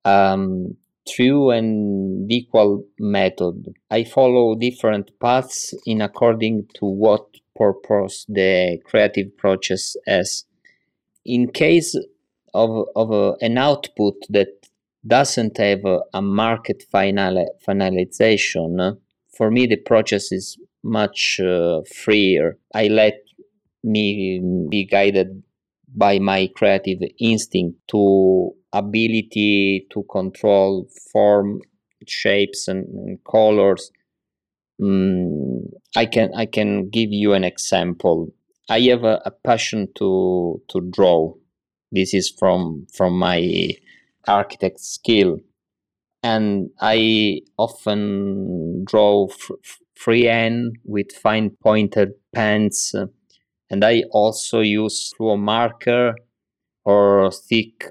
um, 0.04 0.76
true 1.08 1.50
and 1.50 2.30
equal 2.30 2.84
method. 2.98 3.74
I 3.90 4.04
follow 4.04 4.54
different 4.54 5.10
paths 5.20 5.74
in 5.86 6.00
according 6.00 6.68
to 6.74 6.86
what 6.86 7.26
purpose 7.56 8.24
the 8.28 8.78
creative 8.84 9.36
process 9.36 9.96
has. 10.06 10.44
In 11.24 11.50
case 11.50 11.96
of, 12.54 12.86
of 12.94 13.36
an 13.40 13.58
output 13.58 14.14
that 14.30 14.48
doesn't 15.06 15.58
have 15.58 15.84
a, 15.84 16.00
a 16.14 16.22
market 16.22 16.84
final, 16.90 17.46
finalization, 17.66 18.98
for 19.36 19.50
me 19.50 19.66
the 19.66 19.76
process 19.76 20.32
is 20.32 20.58
much 20.88 21.40
uh, 21.40 21.80
freer. 21.94 22.58
I 22.74 22.88
let 22.88 23.14
me 23.84 24.40
be 24.70 24.84
guided 24.84 25.42
by 25.94 26.18
my 26.18 26.48
creative 26.54 26.98
instinct 27.18 27.78
to 27.88 28.52
ability 28.72 29.86
to 29.90 30.04
control 30.10 30.88
form 31.12 31.60
shapes 32.06 32.68
and, 32.68 32.86
and 32.86 33.18
colors. 33.24 33.90
Mm, 34.80 35.72
i 35.96 36.06
can 36.06 36.30
i 36.36 36.46
can 36.46 36.88
give 36.88 37.10
you 37.10 37.32
an 37.32 37.44
example. 37.44 38.32
I 38.70 38.80
have 38.80 39.02
a, 39.02 39.20
a, 39.24 39.30
passion 39.30 39.88
to 39.96 40.62
to 40.68 40.80
draw. 40.80 41.34
This 41.90 42.14
is 42.14 42.32
from 42.38 42.86
from 42.94 43.18
my 43.18 43.70
architect 44.26 44.80
skill. 44.80 45.38
And 46.22 46.70
i 46.80 47.40
often 47.58 48.84
draw 48.84 49.26
f- 49.30 49.78
freehand 50.02 50.76
with 50.84 51.10
fine 51.12 51.50
pointed 51.62 52.10
pens 52.34 52.94
uh, 52.94 53.06
and 53.70 53.84
i 53.84 54.02
also 54.12 54.60
use 54.60 55.12
fluo 55.18 55.36
marker 55.38 56.14
or 56.88 57.30
thick 57.30 57.90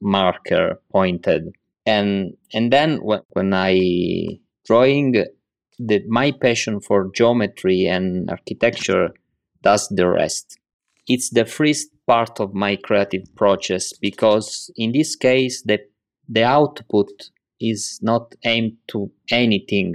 marker 0.00 0.80
pointed. 0.92 1.54
And 1.86 2.36
and 2.52 2.72
then 2.72 2.98
when, 3.02 3.22
when 3.30 3.52
i 3.54 3.74
drawing 4.64 5.24
the 5.78 6.02
my 6.08 6.30
passion 6.32 6.80
for 6.80 7.10
geometry 7.14 7.86
and 7.86 8.30
architecture 8.30 9.10
does 9.62 9.88
the 9.88 10.08
rest. 10.08 10.58
It's 11.08 11.30
the 11.30 11.46
first 11.46 11.88
part 12.06 12.40
of 12.40 12.54
my 12.54 12.76
creative 12.76 13.34
process 13.34 13.92
because 13.92 14.70
in 14.76 14.92
this 14.92 15.16
case 15.16 15.62
the 15.62 15.78
the 16.28 16.44
output 16.44 17.10
is 17.60 17.98
not 18.02 18.34
aimed 18.44 18.76
to 18.88 19.10
anything 19.30 19.94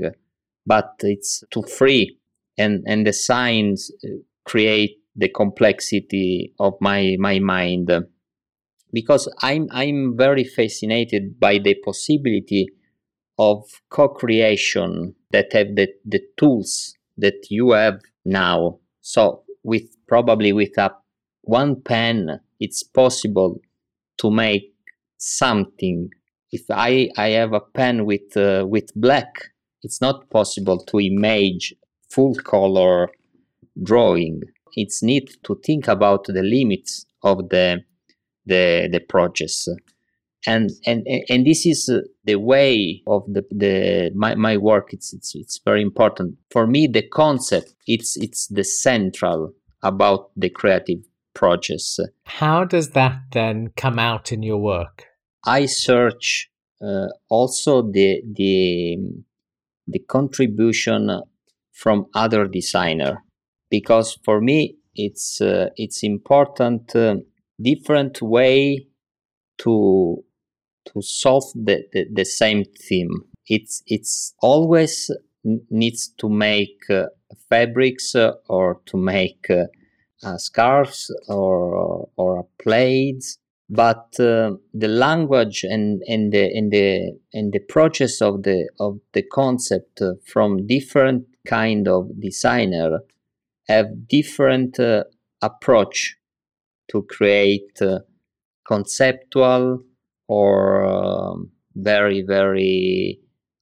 but 0.66 0.94
it's 1.00 1.44
too 1.52 1.64
free 1.64 2.18
and 2.58 2.84
and 2.88 3.06
the 3.06 3.14
signs 3.14 3.92
uh, 4.04 4.10
create 4.46 4.98
the 5.16 5.30
complexity 5.30 6.54
of 6.60 6.74
my 6.82 7.16
my 7.20 7.40
mind 7.40 7.92
because 8.92 9.28
I'm 9.42 9.68
I'm 9.72 10.16
very 10.16 10.44
fascinated 10.44 11.40
by 11.40 11.58
the 11.58 11.76
possibility 11.76 12.68
of 13.38 13.64
co-creation 13.90 15.16
that 15.32 15.52
have 15.54 15.76
the, 15.76 15.90
the 16.06 16.22
tools 16.38 16.96
that 17.18 17.48
you 17.50 17.72
have 17.72 18.00
now. 18.24 18.80
So 19.02 19.44
with 19.64 19.96
probably 20.08 20.54
with 20.54 20.78
a 20.78 20.92
one 21.42 21.82
pen, 21.82 22.40
it's 22.60 22.84
possible 22.84 23.60
to 24.20 24.32
make 24.32 24.74
something. 25.18 26.10
If 26.52 26.66
I, 26.70 27.10
I 27.18 27.30
have 27.30 27.54
a 27.54 27.60
pen 27.60 28.06
with 28.06 28.38
uh, 28.38 28.66
with 28.68 28.94
black, 28.96 29.53
it's 29.84 30.02
not 30.02 30.30
possible 30.30 30.80
to 30.86 31.00
image 31.00 31.74
full 32.10 32.36
color 32.36 33.10
drawing. 33.82 34.42
It's 34.76 35.04
need 35.04 35.30
to 35.44 35.60
think 35.66 35.88
about 35.88 36.26
the 36.26 36.42
limits 36.42 37.06
of 37.22 37.50
the 37.50 37.84
the 38.46 38.90
the 38.92 39.00
process. 39.00 39.68
And 40.46 40.72
and 40.86 41.08
and 41.30 41.46
this 41.46 41.66
is 41.66 41.90
the 42.26 42.36
way 42.36 43.02
of 43.08 43.24
the 43.28 43.44
the 43.52 44.12
my, 44.16 44.36
my 44.36 44.58
work. 44.58 44.94
It's 44.94 45.14
it's 45.14 45.36
it's 45.36 45.60
very 45.64 45.82
important. 45.82 46.38
For 46.52 46.68
me 46.68 46.88
the 46.88 47.08
concept 47.08 47.74
it's 47.88 48.18
it's 48.18 48.48
the 48.48 48.64
central 48.64 49.54
about 49.82 50.32
the 50.36 50.50
creative 50.50 51.00
process. 51.34 52.00
How 52.26 52.66
does 52.66 52.92
that 52.92 53.22
then 53.32 53.70
come 53.76 54.00
out 54.00 54.32
in 54.32 54.44
your 54.44 54.60
work? 54.60 55.06
I 55.46 55.66
search 55.66 56.50
uh, 56.82 57.08
also 57.30 57.82
the 57.82 58.22
the 58.36 58.98
the 59.88 60.00
contribution 60.00 61.22
from 61.72 62.08
other 62.14 62.48
designer. 62.48 63.24
Because 63.70 64.18
for 64.24 64.42
me 64.42 64.78
it's 64.96 65.42
uh, 65.42 65.70
it's 65.76 66.04
important 66.04 66.96
uh, 66.96 67.16
different 67.62 68.22
way 68.22 68.88
to 69.60 70.24
to 70.86 71.02
solve 71.02 71.46
the, 71.56 71.84
the, 71.94 72.06
the 72.14 72.26
same 72.26 72.64
theme. 72.88 73.24
It's 73.48 73.82
it's 73.88 74.34
always 74.42 75.12
needs 75.70 76.10
to 76.18 76.30
make 76.30 76.84
uh, 76.90 77.06
fabrics 77.50 78.16
uh, 78.16 78.34
or 78.48 78.82
to 78.86 78.98
make 78.98 79.48
uh, 79.50 79.66
uh 80.24 80.38
scarves 80.38 81.14
or 81.28 82.08
or 82.16 82.48
plates 82.62 83.38
but 83.70 84.20
uh, 84.20 84.52
the 84.74 84.88
language 84.88 85.64
and 85.64 86.02
and 86.08 86.32
the 86.34 86.44
and 86.56 86.72
the 86.72 87.18
and 87.34 87.54
the 87.54 87.60
process 87.60 88.22
of 88.22 88.44
the 88.44 88.70
of 88.80 89.00
the 89.14 89.24
concept 89.24 90.02
uh, 90.02 90.14
from 90.26 90.68
different 90.68 91.26
kind 91.48 91.88
of 91.88 92.10
designer 92.20 93.00
have 93.68 94.08
different 94.08 94.78
approach 95.42 96.16
to 96.90 97.04
create 97.04 97.82
uh, 97.82 98.00
conceptual 98.68 99.82
or 100.28 100.86
um, 100.86 101.50
very 101.76 102.22
very 102.22 103.20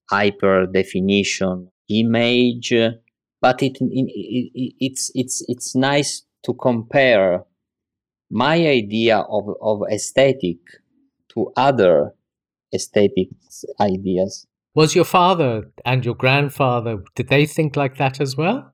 hyper 0.09 0.65
definition 0.65 1.69
image. 1.89 2.73
But 3.41 3.63
it, 3.63 3.77
it, 3.79 4.51
it, 4.53 4.73
it's 4.79 5.11
it's 5.15 5.43
it's 5.47 5.75
nice 5.75 6.23
to 6.43 6.53
compare 6.53 7.43
my 8.31 8.55
idea 8.55 9.17
of, 9.19 9.49
of 9.61 9.81
aesthetic 9.91 10.57
to 11.29 11.51
other 11.55 12.13
aesthetic 12.73 13.27
ideas 13.79 14.47
was 14.73 14.95
your 14.95 15.05
father 15.05 15.69
and 15.85 16.05
your 16.05 16.15
grandfather 16.15 17.03
did 17.15 17.27
they 17.27 17.45
think 17.45 17.75
like 17.75 17.97
that 17.97 18.21
as 18.21 18.37
well 18.37 18.73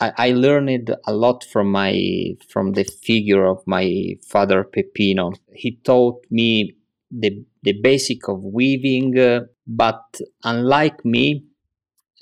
I, 0.00 0.12
I 0.16 0.32
learned 0.32 0.94
a 1.06 1.12
lot 1.12 1.44
from 1.44 1.70
my 1.70 2.34
from 2.48 2.72
the 2.72 2.84
figure 2.84 3.46
of 3.46 3.62
my 3.66 4.16
father 4.26 4.64
Peppino. 4.64 5.32
He 5.52 5.76
taught 5.84 6.24
me 6.30 6.74
the 7.10 7.44
the 7.62 7.72
basic 7.72 8.28
of 8.28 8.42
weaving, 8.42 9.18
uh, 9.18 9.40
but 9.66 10.20
unlike 10.44 11.04
me, 11.04 11.44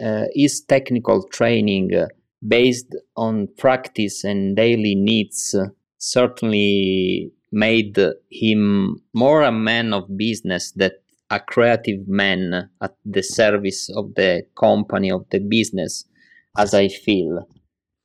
uh, 0.02 0.24
his 0.34 0.62
technical 0.62 1.26
training 1.28 1.94
uh, 1.94 2.06
based 2.46 2.94
on 3.16 3.48
practice 3.56 4.24
and 4.24 4.56
daily 4.56 4.94
needs 4.94 5.54
certainly 5.98 7.32
made 7.50 7.98
him 8.30 9.02
more 9.14 9.42
a 9.42 9.52
man 9.52 9.92
of 9.92 10.16
business 10.16 10.72
than 10.72 10.92
a 11.30 11.40
creative 11.40 12.06
man 12.06 12.70
at 12.80 12.94
the 13.04 13.22
service 13.22 13.90
of 13.94 14.14
the 14.14 14.42
company 14.58 15.10
of 15.10 15.26
the 15.30 15.38
business 15.38 16.04
as 16.56 16.72
i 16.74 16.88
feel. 16.88 17.46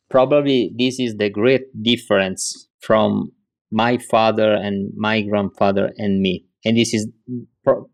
Probably 0.09 0.71
this 0.77 0.99
is 0.99 1.15
the 1.15 1.29
great 1.29 1.65
difference 1.81 2.67
from 2.79 3.31
my 3.71 3.97
father 3.97 4.53
and 4.53 4.91
my 4.95 5.21
grandfather 5.21 5.91
and 5.97 6.21
me. 6.21 6.45
And 6.65 6.77
this 6.77 6.93
is 6.93 7.07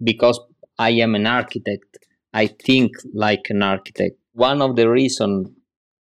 because 0.03 0.39
i 0.77 0.89
am 0.89 1.13
an 1.15 1.27
architect 1.27 1.98
i 2.34 2.48
think 2.48 2.91
like 3.13 3.46
an 3.50 3.62
architect. 3.62 4.15
One 4.34 4.62
of 4.62 4.75
the 4.75 4.89
reasons 4.89 5.50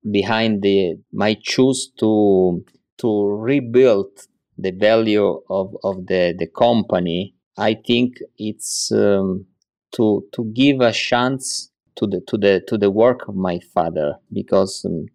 behind 0.10 0.62
the 0.62 0.96
my 1.12 1.36
choose 1.42 1.92
to 2.00 2.64
to 2.98 3.10
rebuild 3.50 4.12
the 4.58 4.72
value 4.72 5.42
of, 5.50 5.76
of 5.84 6.06
the, 6.08 6.34
the 6.38 6.48
company 6.48 7.34
i 7.58 7.74
think 7.74 8.18
it's 8.38 8.92
um, 8.92 9.46
to 9.92 10.26
to 10.34 10.46
give 10.54 10.82
a 10.82 10.92
chance 10.92 11.72
to 11.96 12.06
the 12.08 12.22
to 12.28 12.38
the 12.38 12.62
to 12.68 12.78
the 12.78 12.92
work 12.92 13.28
of 13.28 13.36
my 13.36 13.60
father 13.74 14.16
because 14.32 14.86
um, 14.86 15.06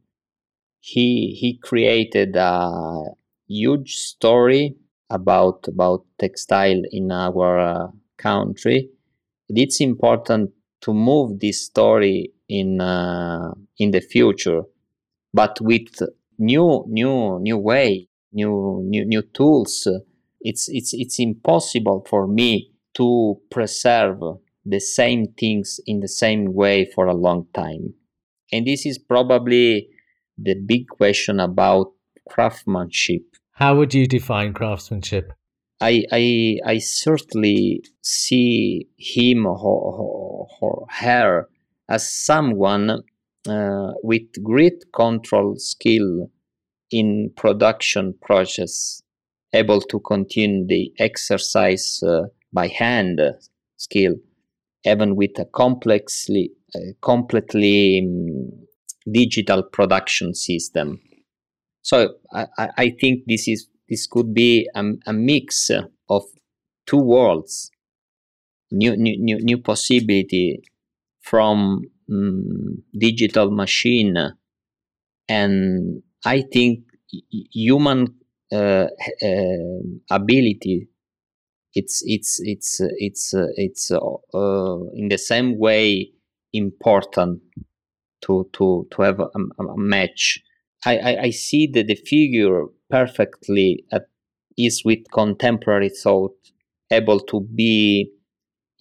he 0.80 1.36
he 1.40 1.58
created 1.58 2.36
a 2.36 3.04
huge 3.48 3.94
story 3.96 4.76
about 5.10 5.66
about 5.68 6.04
textile 6.18 6.82
in 6.90 7.12
our 7.12 7.58
uh, 7.58 7.88
country. 8.16 8.88
It's 9.48 9.80
important 9.80 10.50
to 10.82 10.92
move 10.94 11.38
this 11.40 11.64
story 11.66 12.32
in 12.48 12.80
uh, 12.80 13.52
in 13.78 13.90
the 13.92 14.00
future, 14.00 14.62
but 15.34 15.60
with 15.60 16.02
new 16.38 16.84
new 16.88 17.38
new 17.40 17.58
way, 17.58 18.08
new 18.32 18.82
new 18.84 19.04
new 19.04 19.22
tools. 19.22 19.88
It's 20.40 20.68
it's 20.68 20.92
it's 20.92 21.18
impossible 21.18 22.06
for 22.08 22.26
me 22.26 22.72
to 22.94 23.40
preserve 23.50 24.20
the 24.64 24.80
same 24.80 25.26
things 25.38 25.80
in 25.86 26.00
the 26.00 26.08
same 26.08 26.52
way 26.52 26.84
for 26.84 27.06
a 27.06 27.14
long 27.14 27.46
time. 27.54 27.94
And 28.52 28.66
this 28.66 28.86
is 28.86 28.98
probably 28.98 29.88
the 30.38 30.54
big 30.54 30.88
question 30.88 31.40
about 31.40 31.92
craftsmanship. 32.28 33.22
How 33.52 33.76
would 33.76 33.94
you 33.94 34.06
define 34.06 34.52
craftsmanship? 34.52 35.32
I, 35.80 36.04
I, 36.12 36.58
I 36.64 36.78
certainly 36.78 37.82
see 38.02 38.88
him 38.96 39.46
or, 39.46 40.48
or 40.60 40.86
her 40.90 41.48
as 41.88 42.10
someone 42.12 43.02
with 44.02 44.42
great 44.42 44.84
control 44.94 45.56
skill 45.56 46.30
in 46.90 47.32
production 47.36 48.14
process, 48.22 49.02
able 49.52 49.80
to 49.80 49.98
continue 50.00 50.66
the 50.66 50.92
exercise 50.98 52.02
uh, 52.02 52.22
by 52.52 52.68
hand 52.68 53.20
skill, 53.76 54.14
even 54.84 55.16
with 55.16 55.38
a 55.38 55.46
complexly, 55.46 56.52
uh, 56.74 56.78
completely 57.00 58.00
um, 58.04 58.66
digital 59.10 59.62
production 59.62 60.34
system. 60.34 61.00
So 61.82 62.14
I, 62.32 62.46
I 62.76 62.90
think 63.00 63.24
this 63.26 63.48
is 63.48 63.68
this 63.88 64.06
could 64.06 64.32
be 64.32 64.68
a, 64.74 64.84
a 65.06 65.12
mix 65.12 65.70
of 66.08 66.22
two 66.86 66.98
worlds, 67.02 67.70
new 68.70 68.96
new 68.96 69.16
new, 69.18 69.38
new 69.42 69.58
possibility 69.58 70.62
from 71.20 71.82
um, 72.12 72.82
digital 72.96 73.50
machine, 73.50 74.16
and 75.28 76.02
I 76.24 76.42
think 76.52 76.80
human 77.52 78.14
uh, 78.52 78.86
uh, 79.22 79.80
ability 80.10 80.88
it's 81.74 82.02
it's 82.04 82.40
it's 82.40 82.80
it's 82.98 83.34
it's 83.56 83.90
uh, 83.90 84.76
in 84.94 85.08
the 85.08 85.18
same 85.18 85.58
way 85.58 86.10
important 86.52 87.40
to 88.22 88.48
to 88.52 88.86
to 88.90 89.02
have 89.02 89.20
a, 89.20 89.28
a 89.58 89.76
match. 89.76 90.40
I, 90.84 90.98
I, 90.98 91.22
I 91.22 91.30
see 91.30 91.68
that 91.74 91.86
the 91.86 91.94
figure 91.94 92.64
perfectly 92.90 93.84
at 93.92 94.08
is 94.58 94.82
with 94.84 94.98
contemporary 95.12 95.88
thought, 95.88 96.36
able 96.90 97.20
to 97.20 97.40
be 97.40 98.10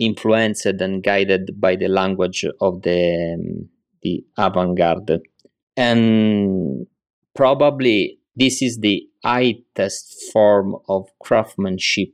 influenced 0.01 0.65
and 0.65 1.03
guided 1.03 1.51
by 1.61 1.75
the 1.75 1.87
language 1.87 2.43
of 2.59 2.81
the 2.81 3.35
um, 3.35 3.69
the 4.01 4.25
avant-garde, 4.37 5.21
and 5.77 6.87
probably 7.35 8.17
this 8.35 8.61
is 8.61 8.79
the 8.79 9.07
highest 9.23 10.31
form 10.33 10.75
of 10.89 11.07
craftsmanship 11.21 12.09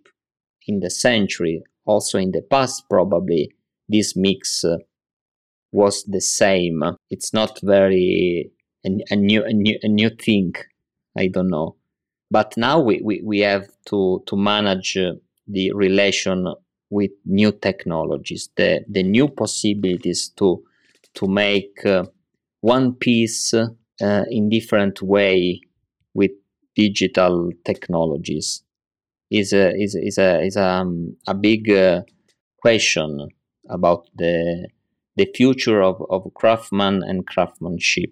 in 0.67 0.81
the 0.81 0.89
century. 0.89 1.63
Also 1.85 2.19
in 2.19 2.31
the 2.31 2.41
past, 2.41 2.83
probably 2.89 3.49
this 3.87 4.17
mix 4.17 4.65
uh, 4.65 4.77
was 5.71 6.03
the 6.03 6.19
same. 6.19 6.83
It's 7.09 7.33
not 7.33 7.59
very 7.63 8.51
a, 8.85 8.89
a, 9.09 9.15
new 9.15 9.45
a 9.45 9.53
new 9.53 9.79
a 9.81 9.87
new 9.87 10.09
thing. 10.09 10.53
I 11.17 11.27
don't 11.27 11.49
know, 11.49 11.77
but 12.29 12.57
now 12.57 12.81
we, 12.81 13.01
we, 13.01 13.21
we 13.23 13.39
have 13.39 13.67
to 13.85 14.23
to 14.27 14.35
manage 14.35 14.97
uh, 14.97 15.13
the 15.47 15.71
relation 15.71 16.53
with 16.89 17.11
new 17.25 17.51
technologies, 17.51 18.49
the 18.55 18.83
the 18.87 19.03
new 19.03 19.27
possibilities 19.27 20.29
to 20.37 20.63
to 21.15 21.27
make 21.27 21.85
uh, 21.85 22.05
one 22.61 22.93
piece 22.93 23.53
uh, 23.53 24.23
in 24.29 24.49
different 24.49 25.01
way 25.01 25.61
with 26.13 26.31
digital 26.75 27.49
technologies 27.65 28.63
is 29.29 29.53
a 29.53 29.73
is 29.75 29.95
is 29.95 30.17
a 30.17 30.41
is 30.41 30.55
a, 30.55 30.63
um, 30.65 31.15
a 31.27 31.33
big 31.33 31.69
uh, 31.69 32.01
question 32.61 33.27
about 33.69 34.07
the 34.15 34.67
the 35.15 35.27
future 35.35 35.81
of, 35.81 36.01
of 36.09 36.31
craftsman 36.35 37.01
and 37.03 37.25
craftsmanship. 37.25 38.11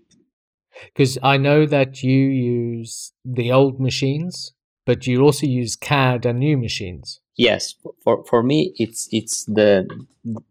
Because 0.86 1.18
I 1.24 1.38
know 1.38 1.66
that 1.68 2.04
you 2.04 2.18
use 2.18 3.14
the 3.24 3.52
old 3.52 3.80
machines, 3.80 4.54
but 4.86 5.08
you 5.08 5.22
also 5.22 5.46
use 5.46 5.76
CAD 5.76 6.26
and 6.26 6.40
new 6.40 6.58
machines. 6.58 7.22
Yes, 7.38 7.76
for, 8.04 8.24
for 8.26 8.43
me 8.43 8.74
it's 8.78 9.10
it's 9.12 9.43
the 9.45 9.88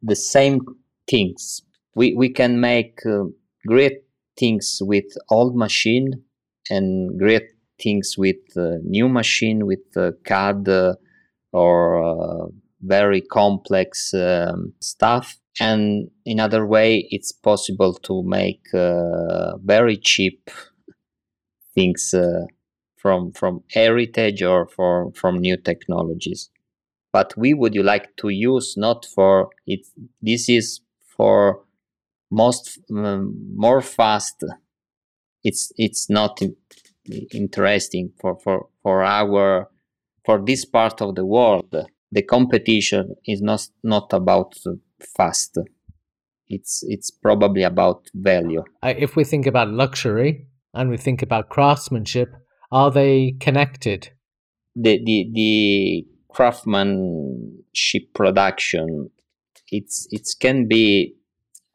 the 0.02 0.16
same 0.16 0.60
things. 1.08 1.62
We 1.94 2.14
we 2.14 2.28
can 2.28 2.60
make 2.60 3.00
uh, 3.06 3.24
great 3.66 4.04
things 4.38 4.78
with 4.82 5.04
old 5.30 5.56
machine 5.56 6.22
and 6.70 7.18
great 7.18 7.44
things 7.82 8.16
with 8.18 8.36
uh, 8.56 8.76
new 8.84 9.08
machine 9.08 9.64
with 9.66 9.84
uh, 9.96 10.12
CAD 10.24 10.68
or 11.52 12.04
uh, 12.04 12.46
very 12.82 13.22
complex 13.22 14.12
um, 14.14 14.74
stuff 14.80 15.36
and 15.60 16.10
in 16.26 16.40
other 16.40 16.66
way 16.66 17.08
it's 17.10 17.32
possible 17.32 17.94
to 17.94 18.22
make 18.24 18.62
uh, 18.74 19.56
very 19.58 19.96
cheap 19.96 20.50
things 21.74 22.14
uh, 22.14 22.46
from 22.96 23.32
from 23.32 23.62
heritage 23.70 24.42
or 24.42 24.66
for, 24.66 25.12
from 25.14 25.36
new 25.38 25.56
technologies 25.56 26.50
but 27.14 27.32
we 27.36 27.54
would 27.54 27.74
you 27.74 27.82
like 27.82 28.08
to 28.16 28.28
use 28.28 28.68
not 28.76 29.06
for 29.14 29.48
it 29.66 29.86
this 30.20 30.48
is 30.48 30.80
for 31.16 31.64
most 32.30 32.78
um, 32.90 33.22
more 33.64 33.80
fast 33.80 34.38
it's 35.42 35.72
it's 35.76 36.10
not 36.10 36.34
interesting 37.32 38.12
for 38.20 38.32
for 38.42 38.56
for 38.82 39.04
our 39.04 39.68
for 40.26 40.36
this 40.44 40.64
part 40.64 41.00
of 41.00 41.14
the 41.14 41.26
world 41.36 41.72
the 42.14 42.22
competition 42.22 43.16
is 43.26 43.42
not 43.42 43.62
not 43.82 44.12
about 44.12 44.54
fast. 45.16 45.58
It's 46.48 46.84
it's 46.86 47.10
probably 47.10 47.62
about 47.62 48.08
value. 48.14 48.62
If 48.82 49.16
we 49.16 49.24
think 49.24 49.46
about 49.46 49.68
luxury 49.70 50.46
and 50.72 50.90
we 50.90 50.96
think 50.96 51.22
about 51.22 51.48
craftsmanship, 51.48 52.28
are 52.70 52.90
they 52.90 53.34
connected? 53.40 54.10
The 54.76 55.02
the 55.04 55.30
the 55.32 56.06
craftsmanship 56.34 58.12
production, 58.14 59.10
it's 59.70 60.06
it 60.10 60.28
can 60.40 60.68
be 60.68 61.14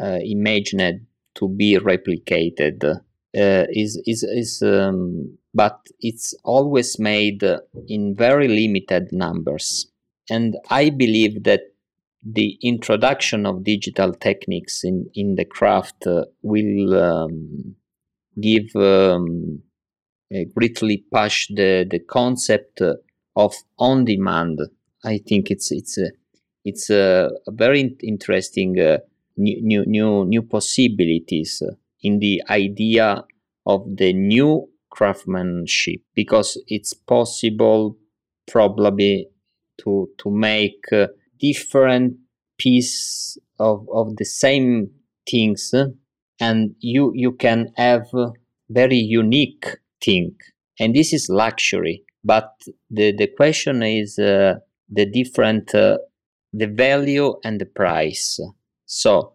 uh, 0.01 0.19
imagined 0.21 1.07
to 1.35 1.47
be 1.47 1.77
replicated. 1.77 2.83
Uh, 2.85 3.65
is 3.69 4.01
is 4.05 4.23
is 4.23 4.61
um, 4.61 5.37
but 5.53 5.79
it's 5.99 6.33
always 6.43 6.99
made 6.99 7.43
in 7.87 8.15
very 8.15 8.47
limited 8.47 9.09
numbers 9.11 9.91
and 10.29 10.55
i 10.69 10.89
believe 10.89 11.43
that 11.43 11.61
the 12.23 12.57
introduction 12.61 13.45
of 13.45 13.63
digital 13.63 14.13
techniques 14.13 14.83
in, 14.83 15.09
in 15.13 15.35
the 15.35 15.45
craft 15.45 16.05
uh, 16.05 16.25
will 16.41 16.93
um, 17.01 17.75
give 18.41 18.75
um, 18.75 19.61
greatly 20.53 21.05
push 21.11 21.47
the, 21.47 21.87
the 21.89 21.99
concept 21.99 22.81
of 23.39 23.55
on 23.77 24.05
demand. 24.05 24.59
I 25.03 25.19
think 25.19 25.49
it's 25.49 25.71
it's 25.71 25.97
a, 25.97 26.11
it's 26.65 26.89
a, 26.89 27.29
a 27.47 27.51
very 27.51 27.95
interesting 28.03 28.77
uh, 28.79 28.97
new, 29.37 29.85
new 29.85 30.25
new 30.25 30.41
possibilities 30.41 31.63
uh, 31.65 31.75
in 32.01 32.19
the 32.19 32.43
idea 32.49 33.23
of 33.65 33.81
the 33.95 34.11
new 34.13 34.69
craftsmanship 34.89 36.01
because 36.13 36.61
it's 36.67 36.93
possible 36.93 37.97
probably 38.45 39.29
to 39.81 40.09
to 40.17 40.29
make 40.29 40.83
uh, 40.91 41.07
different 41.39 42.17
piece 42.57 43.37
of, 43.57 43.87
of 43.93 44.17
the 44.17 44.25
same 44.25 44.91
things 45.29 45.73
and 46.41 46.75
you 46.79 47.13
you 47.15 47.31
can 47.31 47.71
have 47.77 48.07
very 48.69 48.97
unique 48.97 49.77
thing 50.01 50.35
and 50.79 50.93
this 50.93 51.13
is 51.13 51.29
luxury 51.29 52.03
but 52.23 52.51
the 52.89 53.11
the 53.15 53.27
question 53.27 53.83
is 53.83 54.19
uh, 54.19 54.55
the 54.89 55.05
different 55.05 55.73
uh, 55.75 55.97
the 56.53 56.67
value 56.67 57.35
and 57.43 57.59
the 57.61 57.65
price. 57.65 58.39
So 58.85 59.33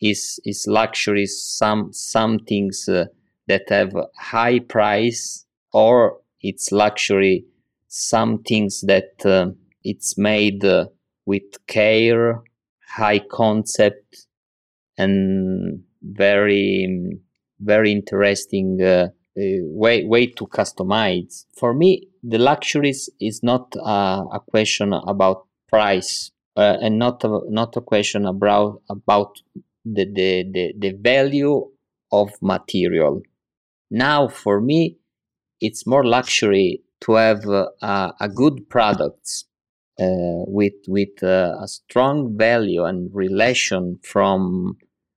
is 0.00 0.40
is 0.44 0.66
luxury 0.68 1.26
some 1.26 1.92
some 1.92 2.38
things 2.40 2.88
uh, 2.88 3.06
that 3.48 3.68
have 3.68 3.92
high 4.16 4.60
price 4.60 5.44
or 5.72 6.20
it's 6.40 6.72
luxury 6.72 7.44
some 7.88 8.42
things 8.42 8.82
that 8.82 9.24
uh, 9.24 9.50
it's 9.84 10.16
made 10.16 10.64
uh, 10.64 10.86
with 11.26 11.42
care, 11.66 12.42
high 12.88 13.18
concept, 13.18 14.26
and 14.96 15.82
very 16.02 17.18
very 17.60 17.92
interesting 17.92 18.80
uh, 18.82 19.08
way 19.36 20.04
way 20.04 20.26
to 20.26 20.46
customize. 20.46 21.46
For 21.56 21.74
me, 21.74 22.08
the 22.22 22.38
luxuries 22.38 23.10
is 23.20 23.42
not 23.42 23.74
uh, 23.76 24.24
a 24.32 24.40
question 24.40 24.92
about 24.92 25.46
price 25.68 26.32
uh, 26.56 26.76
and 26.80 26.98
not 26.98 27.24
a, 27.24 27.40
not 27.48 27.76
a 27.76 27.80
question 27.80 28.26
about 28.26 28.82
about 28.88 29.40
the, 29.84 30.04
the, 30.04 30.44
the, 30.52 30.74
the 30.78 30.92
value 30.92 31.68
of 32.12 32.30
material. 32.42 33.22
Now, 33.90 34.28
for 34.28 34.60
me, 34.60 34.98
it's 35.60 35.86
more 35.86 36.04
luxury 36.04 36.82
to 37.02 37.12
have 37.14 37.44
uh, 37.46 38.12
a 38.20 38.28
good 38.28 38.68
products 38.68 39.46
uh, 39.98 40.44
with 40.46 40.74
with 40.86 41.22
uh, 41.22 41.56
a 41.60 41.68
strong 41.68 42.36
value 42.36 42.84
and 42.84 43.10
relation 43.14 43.98
from 44.02 44.76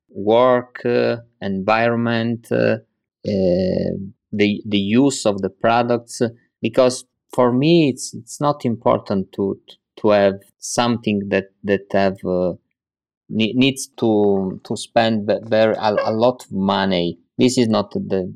work, 0.10 0.86
uh, 0.86 1.18
environment, 1.42 2.48
uh, 2.52 2.56
uh, 2.56 2.78
the 3.24 4.62
the 4.66 4.78
use 4.78 5.26
of 5.26 5.42
the 5.42 5.50
products. 5.50 6.22
Because 6.62 7.06
for 7.34 7.52
me, 7.52 7.90
it's 7.90 8.14
it's 8.14 8.40
not 8.40 8.66
important 8.66 9.32
to 9.34 9.60
to 9.98 10.10
have 10.10 10.40
something 10.60 11.30
that 11.30 11.46
that 11.64 11.86
have 11.92 12.18
needs 13.30 13.88
to 13.98 14.60
to 14.64 14.78
spend 14.78 15.32
very 15.44 15.76
a, 15.76 15.96
a 16.06 16.12
lot 16.12 16.44
of 16.44 16.52
money. 16.52 17.20
This 17.38 17.58
is 17.58 17.68
not 17.68 17.92
the 17.92 18.34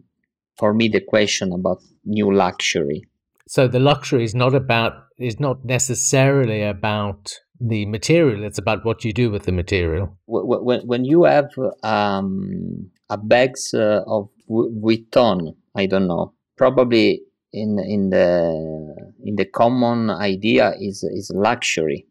for 0.58 0.74
me 0.74 0.88
the 0.88 1.02
question 1.02 1.52
about 1.54 1.82
new 2.04 2.34
luxury. 2.34 3.04
So 3.48 3.68
the 3.68 3.80
luxury 3.80 4.24
is 4.24 4.36
not 4.36 4.54
about 4.54 4.94
is 5.18 5.40
not 5.40 5.64
necessarily 5.66 6.64
about 6.64 7.40
the 7.60 7.86
material. 7.86 8.44
It's 8.44 8.58
about 8.58 8.86
what 8.86 9.04
you 9.04 9.14
do 9.14 9.32
with 9.32 9.44
the 9.44 9.52
material. 9.52 10.18
When 10.28 10.82
when 10.88 11.06
you 11.06 11.24
have 11.24 11.50
um, 11.84 12.90
a 13.10 13.18
bags 13.18 13.74
uh, 13.74 14.04
of 14.06 14.30
Vuitton, 14.50 15.56
I 15.76 15.86
don't 15.86 16.08
know, 16.08 16.34
probably 16.58 17.22
in 17.54 17.80
in 17.80 18.10
the 18.10 19.14
in 19.24 19.36
the 19.36 19.46
common 19.46 20.10
idea 20.10 20.74
is 20.80 21.04
is 21.04 21.32
luxury, 21.34 22.08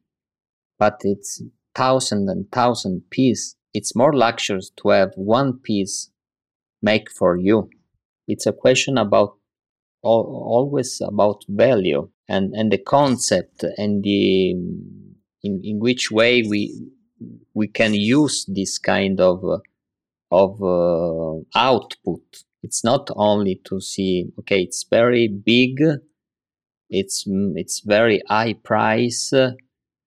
but 0.79 1.01
it's 1.03 1.43
thousand 1.75 2.29
and 2.29 2.51
thousand 2.51 3.03
piece. 3.11 3.57
It's 3.73 3.95
more 3.95 4.13
luxurious 4.15 4.71
to 4.79 4.89
have 4.91 5.13
one 5.17 5.59
piece 5.59 6.11
make 6.83 7.11
for 7.11 7.37
you. 7.37 7.69
It's 8.27 8.47
a 8.47 8.53
question 8.53 8.99
about 8.99 9.37
always 10.03 11.01
about 11.01 11.45
value 11.49 12.09
and, 12.29 12.55
and 12.55 12.73
the 12.73 12.79
concept 12.79 13.65
and 13.77 14.03
the 14.05 14.51
in, 14.51 15.61
in 15.63 15.79
which 15.79 16.11
way 16.11 16.43
we 16.43 16.91
we 17.55 17.69
can 17.69 17.95
use 17.95 18.45
this 18.49 18.79
kind 18.79 19.21
of 19.21 19.45
uh, 19.45 19.59
of 20.31 20.63
uh, 20.63 21.41
output. 21.55 22.45
It's 22.63 22.83
not 22.85 23.11
only 23.15 23.61
to 23.65 23.81
see 23.81 24.27
okay, 24.41 24.63
it's 24.63 24.85
very 24.91 25.29
big, 25.29 25.81
it's 26.91 27.25
it's 27.27 27.81
very 27.81 28.23
high 28.29 28.55
price, 28.55 29.33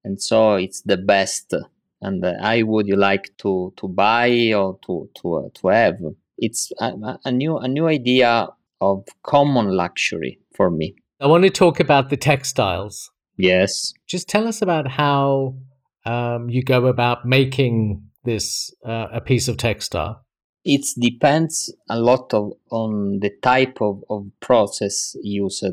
and 0.03 0.21
so 0.21 0.55
it's 0.55 0.81
the 0.81 0.97
best. 0.97 1.53
And 2.01 2.23
uh, 2.23 2.33
I 2.41 2.63
would 2.63 2.89
like 2.89 3.35
to 3.39 3.73
to 3.77 3.87
buy 3.87 4.53
or 4.53 4.77
to 4.85 5.09
to 5.21 5.35
uh, 5.35 5.49
to 5.55 5.67
have. 5.67 5.97
It's 6.37 6.71
a, 6.79 7.17
a 7.25 7.31
new 7.31 7.57
a 7.57 7.67
new 7.67 7.87
idea 7.87 8.47
of 8.81 9.05
common 9.23 9.75
luxury 9.75 10.39
for 10.55 10.71
me. 10.71 10.95
I 11.19 11.27
want 11.27 11.43
to 11.43 11.49
talk 11.49 11.79
about 11.79 12.09
the 12.09 12.17
textiles. 12.17 13.11
Yes. 13.37 13.93
Just 14.07 14.27
tell 14.27 14.47
us 14.47 14.61
about 14.61 14.89
how 14.89 15.55
um, 16.05 16.49
you 16.49 16.63
go 16.63 16.87
about 16.87 17.25
making 17.25 18.08
this 18.23 18.73
uh, 18.85 19.07
a 19.11 19.21
piece 19.21 19.47
of 19.47 19.57
textile. 19.57 20.25
It 20.63 20.85
depends 20.99 21.73
a 21.89 21.99
lot 21.99 22.33
of, 22.33 22.53
on 22.69 23.19
the 23.19 23.31
type 23.41 23.77
of, 23.81 24.03
of 24.09 24.27
process 24.39 25.15
used. 25.21 25.63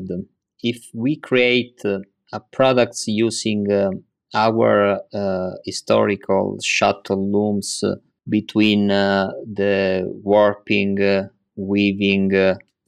If 0.63 0.87
we 0.93 1.17
create 1.17 1.81
uh, 1.85 1.99
a 2.33 2.39
products 2.39 3.07
using 3.07 3.71
uh, 3.71 3.91
our 4.33 5.01
uh, 5.13 5.51
historical 5.65 6.57
shuttle 6.63 7.31
looms 7.31 7.83
between 8.29 8.91
uh, 8.91 9.31
the 9.45 10.03
warping, 10.23 11.01
uh, 11.01 11.27
weaving, 11.55 12.31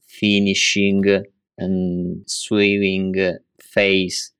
finishing 0.06 1.04
and 1.56 2.22
sewing 2.26 3.14
phase 3.60 4.32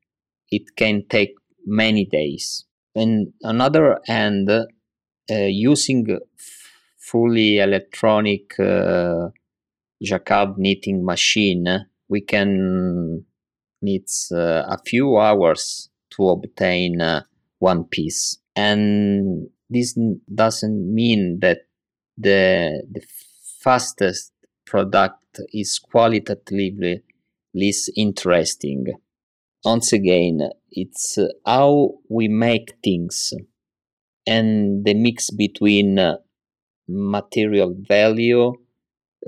it 0.51 0.75
can 0.77 1.05
take 1.09 1.35
many 1.65 2.05
days 2.05 2.65
and 2.95 3.33
another 3.43 4.01
hand 4.07 4.51
uh, 4.51 4.65
using 5.29 6.19
fully 6.99 7.59
electronic 7.59 8.59
uh, 8.59 9.29
jacquard 10.03 10.59
knitting 10.59 11.05
machine 11.05 11.67
we 12.09 12.21
can 12.21 13.25
need 13.83 14.05
uh, 14.33 14.65
a 14.69 14.79
few 14.87 15.19
hours 15.19 15.91
to 16.11 16.29
obtain 16.29 17.01
uh, 17.01 17.23
one 17.59 17.85
piece 17.85 18.39
and 18.57 19.49
this 19.69 19.97
doesn't 20.35 20.93
mean 20.93 21.39
that 21.41 21.59
the 22.19 22.83
the 22.91 23.03
fastest 23.61 24.33
product 24.67 25.41
is 25.53 25.79
qualitatively 25.79 27.03
less 27.55 27.89
interesting. 27.97 28.87
Once 29.65 29.93
again, 29.93 30.49
it's 30.71 31.19
how 31.45 31.95
we 32.09 32.29
make 32.29 32.75
things 32.83 33.33
and 34.27 34.85
the 34.85 34.95
mix 34.95 35.31
between 35.31 35.99
uh, 35.99 36.17
material 36.89 37.75
value, 37.89 38.53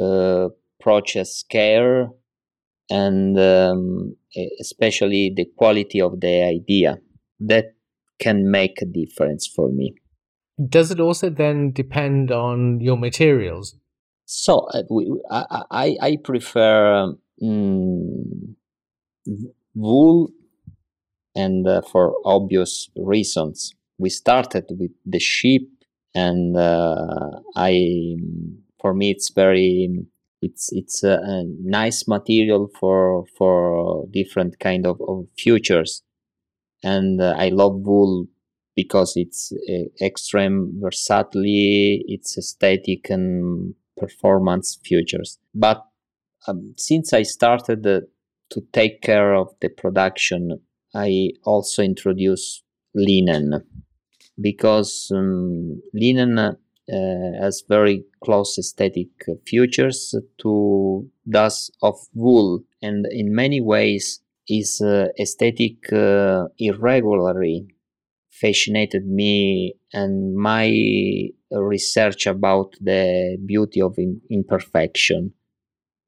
uh, 0.01 0.49
process 0.81 1.45
care, 1.51 2.09
and 2.91 3.39
um, 3.39 4.17
especially 4.61 5.33
the 5.35 5.47
quality 5.57 6.01
of 6.01 6.21
the 6.21 6.43
idea 6.43 6.99
that 7.41 7.75
can 8.19 8.51
make 8.51 8.81
a 8.83 8.87
difference 8.87 9.47
for 9.47 9.69
me. 9.69 9.95
Does 10.69 10.91
it 10.91 11.01
also 11.01 11.31
then 11.31 11.73
depend 11.73 12.31
on 12.31 12.81
your 12.81 12.97
materials? 12.97 13.75
So 14.27 14.67
uh, 14.73 14.83
we, 14.91 15.13
I, 15.31 15.63
I, 15.71 15.97
I 16.01 16.17
prefer 16.23 17.15
um, 17.43 18.57
wool, 19.75 20.29
and 21.35 21.67
uh, 21.67 21.83
for 21.83 22.15
obvious 22.25 22.91
reasons, 22.97 23.75
we 24.03 24.11
started 24.11 24.65
with 24.79 24.91
the 25.07 25.21
sheep, 25.21 25.71
and 26.15 26.57
uh, 26.57 27.31
I, 27.55 28.17
for 28.81 28.93
me, 28.93 29.13
it's 29.13 29.31
very, 29.31 29.89
it's 30.43 30.71
it's 30.73 31.05
a, 31.05 31.21
a, 31.23 31.45
nice 31.63 32.09
material 32.09 32.69
for 32.79 33.25
for 33.39 34.05
different 34.11 34.59
kind 34.59 34.87
of, 34.87 35.01
of 35.09 35.27
futures, 35.39 36.03
and 36.83 37.21
uh, 37.21 37.35
I 37.39 37.51
love 37.51 37.77
wool 37.77 38.27
because 38.75 39.13
it's 39.15 39.53
uh, 39.53 40.05
extreme 40.05 40.73
versatility, 40.83 42.05
it's 42.09 42.37
aesthetic 42.37 43.09
and 43.09 43.75
performance 43.97 44.79
futures. 44.85 45.39
But 45.55 45.85
um, 46.49 46.75
since 46.77 47.13
I 47.13 47.23
started 47.23 47.87
uh, 47.87 48.01
to 48.51 48.61
take 48.73 49.01
care 49.01 49.35
of 49.35 49.55
the 49.61 49.69
production, 49.69 50.59
I 50.93 51.31
also 51.45 51.83
introduced 51.83 52.65
linen 52.95 53.63
because 54.41 55.11
um, 55.15 55.81
linen 55.95 56.39
uh, 56.39 56.53
has 56.89 57.63
very 57.69 58.05
close 58.25 58.59
aesthetic 58.59 59.09
features 59.47 60.15
to 60.39 61.09
those 61.27 61.71
of 61.83 61.97
wool 62.15 62.65
and 62.81 63.07
in 63.11 63.35
many 63.35 63.61
ways 63.61 64.21
is 64.49 64.81
uh, 64.81 65.09
aesthetic 65.21 65.93
uh, 65.93 66.47
irregularly 66.59 67.67
fascinated 68.31 69.07
me 69.07 69.75
and 69.93 70.35
my 70.35 70.67
research 71.51 72.27
about 72.27 72.75
the 72.81 73.39
beauty 73.47 73.81
of 73.81 73.97
imperfection. 74.31 75.33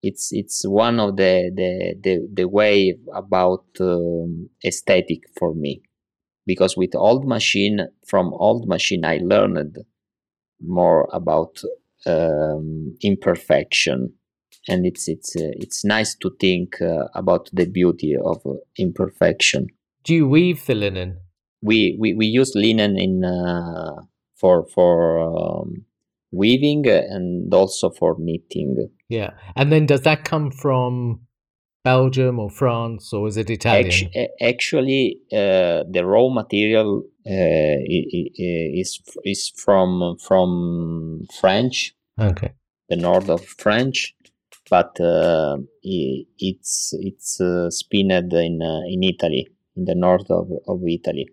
It's 0.03 0.31
it's 0.33 0.67
one 0.67 1.01
of 1.01 1.17
the 1.17 1.51
the 1.55 1.95
the, 2.01 2.29
the 2.33 2.49
way 2.49 2.97
about 3.15 3.65
um, 3.81 4.51
aesthetic 4.65 5.23
for 5.39 5.55
me 5.55 5.83
because 6.47 6.77
with 6.77 6.95
old 6.95 7.27
machine 7.27 7.81
from 8.07 8.33
old 8.35 8.69
machine 8.69 9.05
i 9.05 9.19
learned 9.23 9.79
more 10.61 11.09
about 11.13 11.63
um, 12.07 12.97
imperfection. 13.03 14.13
And 14.69 14.87
it's 14.87 15.09
it's 15.09 15.37
uh, 15.37 15.53
it's 15.57 15.85
nice 15.85 16.15
to 16.17 16.31
think 16.41 16.81
uh, 16.81 17.05
about 17.15 17.51
the 17.53 17.67
beauty 17.67 18.17
of 18.17 18.41
uh, 18.47 18.55
imperfection. 18.79 19.67
Do 20.05 20.15
you 20.15 20.27
weave 20.27 20.65
the 20.65 20.75
linen? 20.75 21.19
We 21.61 21.97
we, 22.01 22.15
we 22.15 22.27
use 22.27 22.53
linen 22.55 22.99
in 22.99 23.25
uh, 23.25 24.03
for 24.37 24.67
for 24.75 25.19
um, 25.21 25.85
weaving 26.33 26.89
and 26.89 27.53
also 27.53 27.91
for 27.91 28.17
knitting. 28.19 28.89
Yeah, 29.11 29.33
and 29.55 29.71
then 29.71 29.85
does 29.85 30.01
that 30.03 30.25
come 30.25 30.51
from 30.51 31.21
Belgium 31.85 32.39
or 32.39 32.51
France 32.51 33.13
or 33.13 33.29
is 33.29 33.37
it 33.37 33.51
Italian? 33.51 34.11
Actually, 34.41 35.21
uh, 35.31 35.85
the 35.89 36.03
raw 36.05 36.29
material 36.31 37.05
is 37.27 39.01
is 39.25 39.53
from 39.55 40.17
from 40.19 41.27
French. 41.41 41.95
Okay. 42.19 42.53
The 42.89 42.97
north 42.97 43.29
of 43.29 43.45
French, 43.45 44.15
but 44.71 44.99
uh, 45.01 45.59
it's 45.83 46.95
it's 46.99 47.41
uh, 47.41 47.71
spinned 47.71 48.33
in 48.33 48.63
uh, 48.63 48.81
in 48.89 49.03
Italy, 49.03 49.49
in 49.77 49.85
the 49.85 49.95
north 49.95 50.31
of, 50.31 50.49
of 50.67 50.81
Italy, 50.87 51.29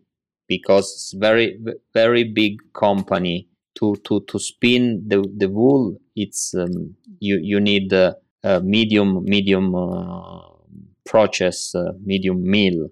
because 0.47 0.91
it's 0.91 1.13
very 1.17 1.59
very 1.93 2.23
big 2.23 2.57
company 2.73 3.47
to 3.75 3.95
to 4.03 4.21
to 4.27 4.39
spin 4.39 5.03
the 5.07 5.23
the 5.37 5.49
wool. 5.49 5.97
It's 6.15 6.53
um, 6.53 6.95
you 7.19 7.39
you 7.41 7.59
need 7.59 7.91
a 7.93 8.15
medium 8.63 9.23
medium 9.23 9.75
uh, 9.75 10.41
process, 11.05 11.75
uh, 11.75 11.91
medium 12.03 12.43
mill 12.43 12.89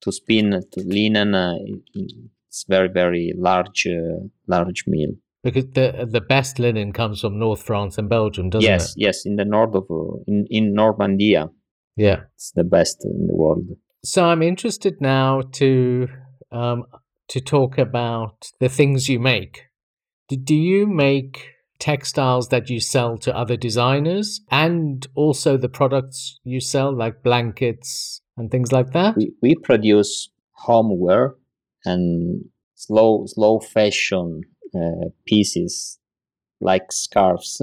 to 0.00 0.12
spin 0.12 0.62
to 0.72 0.80
linen. 0.80 1.34
Uh, 1.34 1.54
it's 1.94 2.64
very 2.68 2.88
very 2.88 3.32
large 3.36 3.86
large 4.46 4.84
mill. 4.86 5.10
Because 5.42 5.66
the 5.74 6.08
the 6.10 6.20
best 6.20 6.58
linen 6.58 6.92
comes 6.92 7.20
from 7.20 7.38
North 7.38 7.62
France 7.62 7.98
and 7.98 8.08
Belgium, 8.08 8.50
doesn't 8.50 8.68
yes, 8.68 8.90
it? 8.90 9.00
Yes, 9.00 9.16
yes, 9.16 9.26
in 9.26 9.36
the 9.36 9.44
north 9.44 9.74
of 9.74 9.86
uh, 9.90 10.18
in 10.26 10.46
in 10.50 10.74
Normandia. 10.74 11.50
Yeah, 11.96 12.22
it's 12.34 12.52
the 12.52 12.64
best 12.64 13.04
in 13.04 13.26
the 13.26 13.34
world. 13.34 13.66
So 14.04 14.24
I'm 14.24 14.42
interested 14.42 15.00
now 15.00 15.42
to 15.52 16.08
um, 16.52 16.84
to 17.28 17.40
talk 17.40 17.78
about 17.78 18.50
the 18.60 18.68
things 18.68 19.08
you 19.08 19.18
make. 19.18 19.64
Do 20.28 20.54
you 20.54 20.86
make 20.86 21.57
textiles 21.78 22.48
that 22.48 22.68
you 22.68 22.80
sell 22.80 23.18
to 23.18 23.36
other 23.36 23.56
designers, 23.56 24.40
and 24.50 25.06
also 25.14 25.56
the 25.56 25.68
products 25.68 26.38
you 26.44 26.60
sell, 26.60 26.94
like 26.94 27.22
blankets 27.22 28.20
and 28.36 28.50
things 28.50 28.72
like 28.72 28.92
that? 28.92 29.16
We, 29.16 29.32
we 29.42 29.54
produce 29.56 30.30
homeware 30.52 31.34
and 31.84 32.44
slow 32.74 33.24
slow 33.26 33.60
fashion 33.60 34.42
uh, 34.74 35.08
pieces 35.26 35.98
like 36.60 36.90
scarves 36.92 37.60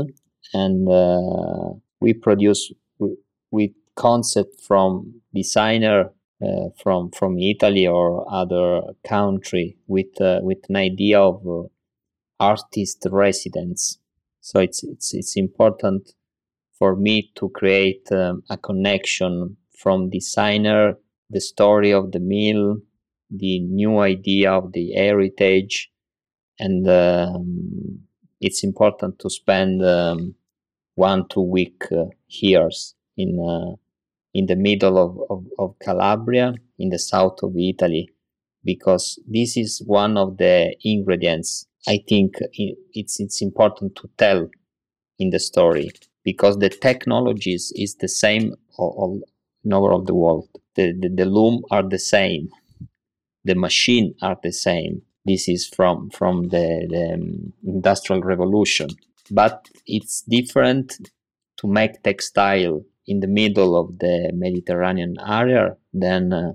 and 0.54 0.90
uh, 0.90 1.74
we 2.00 2.14
produce 2.14 2.72
with 3.52 3.72
concept 3.96 4.62
from 4.62 5.22
designer 5.34 6.12
uh, 6.42 6.70
from 6.82 7.12
from 7.12 7.40
Italy 7.40 7.88
or 7.88 8.26
other 8.32 8.82
country 9.08 9.78
with 9.88 10.20
uh, 10.20 10.40
with 10.44 10.60
an 10.70 10.76
idea 10.76 11.20
of 11.20 11.46
uh, 11.48 11.64
artist 12.40 13.06
residence 13.10 13.98
so 14.46 14.60
it's 14.60 14.84
it's 14.84 15.16
it's 15.16 15.36
important 15.38 16.12
for 16.78 16.96
me 16.96 17.32
to 17.34 17.50
create 17.50 18.08
um, 18.12 18.44
a 18.52 18.58
connection 18.58 19.58
from 19.82 20.12
designer 20.12 20.94
the 21.32 21.42
story 21.42 21.92
of 21.92 22.12
the 22.12 22.20
mill 22.20 22.78
the 23.32 23.60
new 23.62 23.98
idea 23.98 24.52
of 24.52 24.72
the 24.74 24.92
heritage 24.92 25.90
and 26.60 26.88
um, 26.88 28.00
it's 28.40 28.64
important 28.64 29.18
to 29.18 29.32
spend 29.32 29.84
um, 29.84 30.36
one 30.94 31.28
two 31.28 31.42
week 31.42 31.82
uh, 31.92 32.06
years 32.28 32.94
in 33.18 33.40
uh, 33.40 33.76
in 34.36 34.46
the 34.46 34.56
middle 34.56 34.98
of, 35.00 35.18
of, 35.32 35.44
of, 35.58 35.80
Calabria 35.80 36.54
in 36.78 36.90
the 36.90 37.00
south 37.00 37.42
of 37.42 37.56
Italy 37.58 38.10
because 38.64 39.18
this 39.28 39.58
is 39.58 39.82
one 39.88 40.18
of 40.18 40.38
the 40.38 40.76
ingredients 40.84 41.66
I 41.88 42.04
think 42.08 42.36
it's 42.60 43.20
it's 43.20 43.42
important 43.42 43.96
to 43.98 44.10
tell 44.18 44.50
in 45.20 45.30
the 45.30 45.40
story 45.40 45.92
because 46.24 46.58
the 46.58 46.70
technologies 46.70 47.72
is 47.76 47.96
the 47.96 48.08
same 48.08 48.56
all, 48.78 49.22
over 49.72 50.04
the 50.04 50.14
world. 50.14 50.50
The, 50.76 50.94
the, 51.00 51.10
the 51.10 51.26
loom 51.26 51.64
are 51.72 51.84
the 51.84 52.00
same. 52.00 52.50
The 53.44 53.56
machine 53.56 54.16
are 54.22 54.38
the 54.42 54.52
same. 54.52 55.04
This 55.24 55.48
is 55.48 55.68
from 55.68 56.10
from 56.10 56.50
the, 56.50 56.88
the 56.90 57.14
um, 57.14 57.54
industrial 57.64 58.22
revolution. 58.22 58.90
But 59.32 59.70
it's 59.88 60.22
different 60.22 60.98
to 61.58 61.68
make 61.68 62.04
textile 62.04 62.84
in 63.08 63.20
the 63.20 63.28
middle 63.28 63.80
of 63.80 64.00
the 64.00 64.32
mediterranean 64.34 65.16
area 65.26 65.78
than 65.94 66.34
uh, 66.34 66.52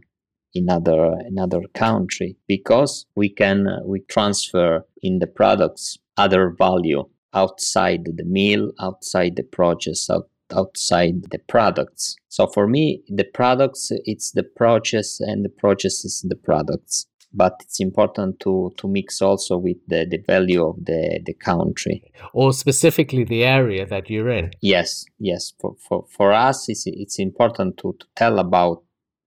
in 0.55 0.69
other 0.69 1.15
another 1.27 1.63
country 1.75 2.37
because 2.47 3.07
we 3.15 3.29
can 3.29 3.67
uh, 3.67 3.81
we 3.85 4.01
transfer 4.09 4.85
in 5.03 5.19
the 5.19 5.27
products 5.27 5.99
other 6.17 6.55
value 6.59 7.05
outside 7.35 8.05
the 8.05 8.25
mill 8.25 8.73
outside 8.81 9.37
the 9.37 9.43
process 9.43 10.11
out, 10.11 10.29
outside 10.57 11.31
the 11.31 11.39
products. 11.39 12.17
So 12.29 12.47
for 12.47 12.67
me 12.67 13.03
the 13.09 13.25
products 13.25 13.91
it's 14.05 14.33
the 14.33 14.43
process 14.43 15.21
and 15.21 15.45
the 15.45 15.51
process 15.51 16.05
is 16.05 16.27
the 16.29 16.37
products. 16.37 17.07
But 17.33 17.55
it's 17.61 17.79
important 17.79 18.41
to 18.41 18.73
to 18.79 18.89
mix 18.89 19.23
also 19.23 19.57
with 19.57 19.77
the, 19.87 20.05
the 20.11 20.19
value 20.27 20.67
of 20.67 20.85
the 20.85 21.21
the 21.25 21.35
country. 21.35 22.03
Or 22.33 22.53
specifically 22.53 23.23
the 23.23 23.45
area 23.45 23.87
that 23.87 24.11
you're 24.11 24.31
in. 24.31 24.51
Yes 24.61 25.05
yes. 25.21 25.53
For 25.61 25.77
for, 25.89 26.07
for 26.11 26.33
us 26.33 26.69
it's, 26.69 26.85
it's 26.87 27.21
important 27.21 27.77
to, 27.79 27.95
to 28.01 28.07
tell 28.17 28.41
about 28.41 28.83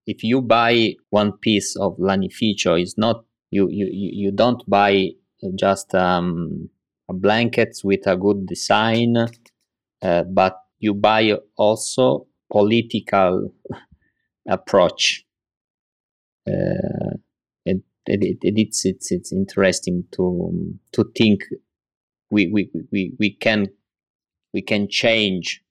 if 0.06 0.22
you 0.22 0.42
buy 0.42 0.94
one 1.10 1.32
piece 1.38 1.76
of 1.76 1.96
lanificio 1.98 2.80
it's 2.80 2.98
not 2.98 3.24
you 3.50 3.68
you 3.70 3.88
you 3.90 4.30
don't 4.32 4.62
buy 4.68 5.08
just 5.56 5.94
um, 5.94 6.68
a 7.08 7.12
blankets 7.12 7.84
with 7.84 8.06
a 8.06 8.16
good 8.16 8.46
design 8.46 9.16
uh, 10.02 10.22
but 10.24 10.56
you 10.78 10.94
buy 10.94 11.32
also 11.56 12.26
political 12.50 13.52
approach. 14.48 15.24
Uh, 16.46 17.16
it, 18.06 18.22
it, 18.22 18.38
it's 18.42 18.84
it's 18.84 19.10
it's 19.10 19.32
interesting 19.32 20.04
to 20.12 20.78
to 20.92 21.10
think 21.16 21.40
we 22.30 22.48
we, 22.48 22.70
we, 22.92 23.14
we 23.18 23.30
can 23.34 23.68
we 24.52 24.60
can 24.60 24.86
change 24.90 25.62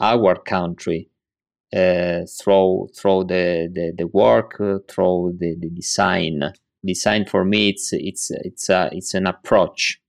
our 0.00 0.34
country 0.34 1.08
uh, 1.74 2.20
through 2.40 2.88
through 2.96 3.24
the, 3.24 3.68
the, 3.72 3.92
the 3.96 4.06
work 4.06 4.60
uh, 4.60 4.78
through 4.88 5.36
the, 5.38 5.56
the 5.58 5.70
design. 5.70 6.52
Design 6.84 7.26
for 7.26 7.44
me 7.44 7.70
it's 7.70 7.92
it's 7.92 8.30
it's 8.30 8.68
a, 8.68 8.88
it's 8.92 9.14
an 9.14 9.26
approach 9.26 10.00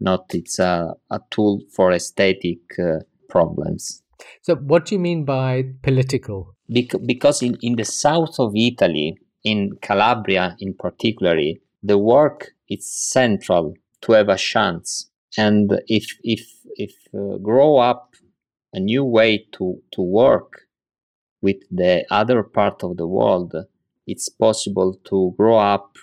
not 0.00 0.24
it's 0.34 0.58
a, 0.58 0.94
a 1.10 1.20
tool 1.30 1.60
for 1.74 1.92
aesthetic 1.92 2.58
uh, 2.78 2.98
problems. 3.28 4.02
So 4.42 4.56
what 4.56 4.86
do 4.86 4.94
you 4.94 4.98
mean 4.98 5.24
by 5.24 5.64
political? 5.82 6.54
Bec- 6.68 7.06
because 7.06 7.42
in, 7.42 7.56
in 7.62 7.76
the 7.76 7.84
south 7.84 8.38
of 8.38 8.52
italy 8.54 9.18
in 9.44 9.70
Calabria 9.80 10.56
in 10.60 10.74
particular, 10.74 11.36
the 11.82 11.98
work 11.98 12.52
is 12.68 12.86
central 12.86 13.74
to 14.02 14.12
have 14.12 14.28
a 14.28 14.36
chance. 14.36 15.10
And 15.38 15.80
if 15.86 16.06
if 16.22 16.46
if 16.74 16.92
uh, 17.14 17.38
grow 17.38 17.78
up 17.78 18.14
a 18.72 18.80
new 18.80 19.04
way 19.04 19.46
to 19.52 19.82
to 19.92 20.02
work 20.02 20.66
with 21.42 21.56
the 21.70 22.04
other 22.10 22.42
part 22.42 22.82
of 22.82 22.96
the 22.96 23.06
world, 23.06 23.54
it's 24.06 24.28
possible 24.28 24.98
to 25.04 25.34
grow 25.36 25.58
up 25.58 25.96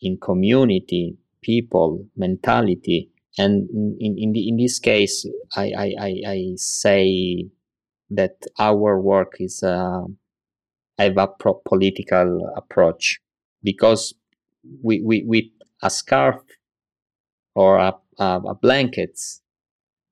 in 0.00 0.18
community, 0.18 1.16
people, 1.42 2.06
mentality. 2.16 3.10
And 3.38 3.68
in, 3.98 4.16
in, 4.18 4.32
the, 4.32 4.48
in 4.48 4.56
this 4.56 4.78
case, 4.78 5.26
I, 5.54 5.72
I, 5.76 5.94
I, 6.00 6.22
I 6.26 6.52
say 6.56 7.48
that 8.10 8.36
our 8.58 9.00
work 9.00 9.36
is 9.40 9.62
uh, 9.62 10.02
have 10.98 11.16
a 11.18 11.26
pro- 11.26 11.60
political 11.64 12.52
approach 12.56 13.20
because 13.62 14.14
we, 14.82 15.02
we, 15.04 15.24
with 15.26 15.44
a 15.82 15.90
scarf 15.90 16.36
or 17.54 17.78
a, 17.78 17.94
a, 18.18 18.40
a 18.48 18.54
blankets 18.54 19.42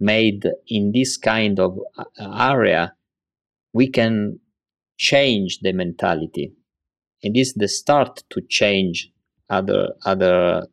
made 0.01 0.47
in 0.67 0.93
this 0.93 1.17
kind 1.17 1.59
of 1.59 1.79
uh, 1.97 2.51
area, 2.51 2.95
we 3.73 3.89
can 3.89 4.41
change 4.97 5.61
the 5.61 5.73
mentality. 5.73 6.53
It 7.23 7.37
is 7.37 7.55
the 7.55 7.69
start 7.69 8.23
to 8.31 8.41
change 8.49 9.11
other 9.51 9.95
other 10.05 10.67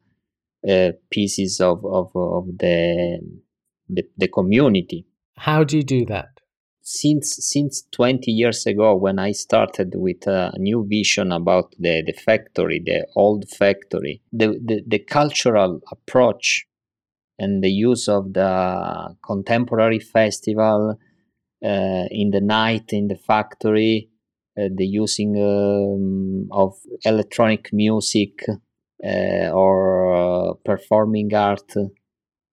uh, 0.67 0.91
pieces 1.09 1.59
of, 1.59 1.85
of, 1.85 2.11
of 2.15 2.45
the, 2.57 3.19
the 3.89 4.03
the 4.17 4.27
community. 4.27 5.05
How 5.37 5.63
do 5.63 5.77
you 5.77 5.83
do 5.83 6.05
that? 6.05 6.41
since 6.83 7.37
since 7.39 7.83
20 7.91 8.31
years 8.31 8.65
ago 8.65 8.95
when 8.95 9.19
i 9.19 9.31
started 9.31 9.93
with 9.95 10.25
a 10.25 10.51
new 10.57 10.85
vision 10.89 11.31
about 11.31 11.73
the, 11.77 12.03
the 12.05 12.13
factory 12.13 12.81
the 12.83 13.05
old 13.15 13.47
factory 13.49 14.21
the, 14.33 14.59
the, 14.65 14.81
the 14.87 14.99
cultural 14.99 15.79
approach 15.91 16.65
and 17.37 17.63
the 17.63 17.69
use 17.69 18.07
of 18.07 18.33
the 18.33 19.15
contemporary 19.23 19.99
festival 19.99 20.97
uh, 21.63 22.05
in 22.09 22.31
the 22.31 22.41
night 22.41 22.91
in 22.91 23.07
the 23.07 23.15
factory 23.15 24.09
the 24.55 24.85
using 24.85 25.35
um, 25.37 26.47
of 26.51 26.73
electronic 27.05 27.71
music 27.73 28.43
uh, 29.03 29.49
or 29.51 30.13
uh, 30.13 30.53
performing 30.65 31.33
art 31.33 31.73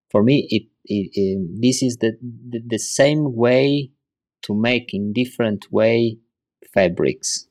for 0.09 0.23
me 0.23 0.47
it, 0.49 0.63
it, 0.85 1.11
it, 1.13 1.61
this 1.61 1.83
is 1.83 1.97
the, 1.97 2.17
the, 2.21 2.61
the 2.65 2.79
same 2.79 3.35
way 3.35 3.91
to 4.43 4.53
make 4.53 4.93
in 4.93 5.13
different 5.13 5.71
way 5.71 6.17
fabrics. 6.73 7.47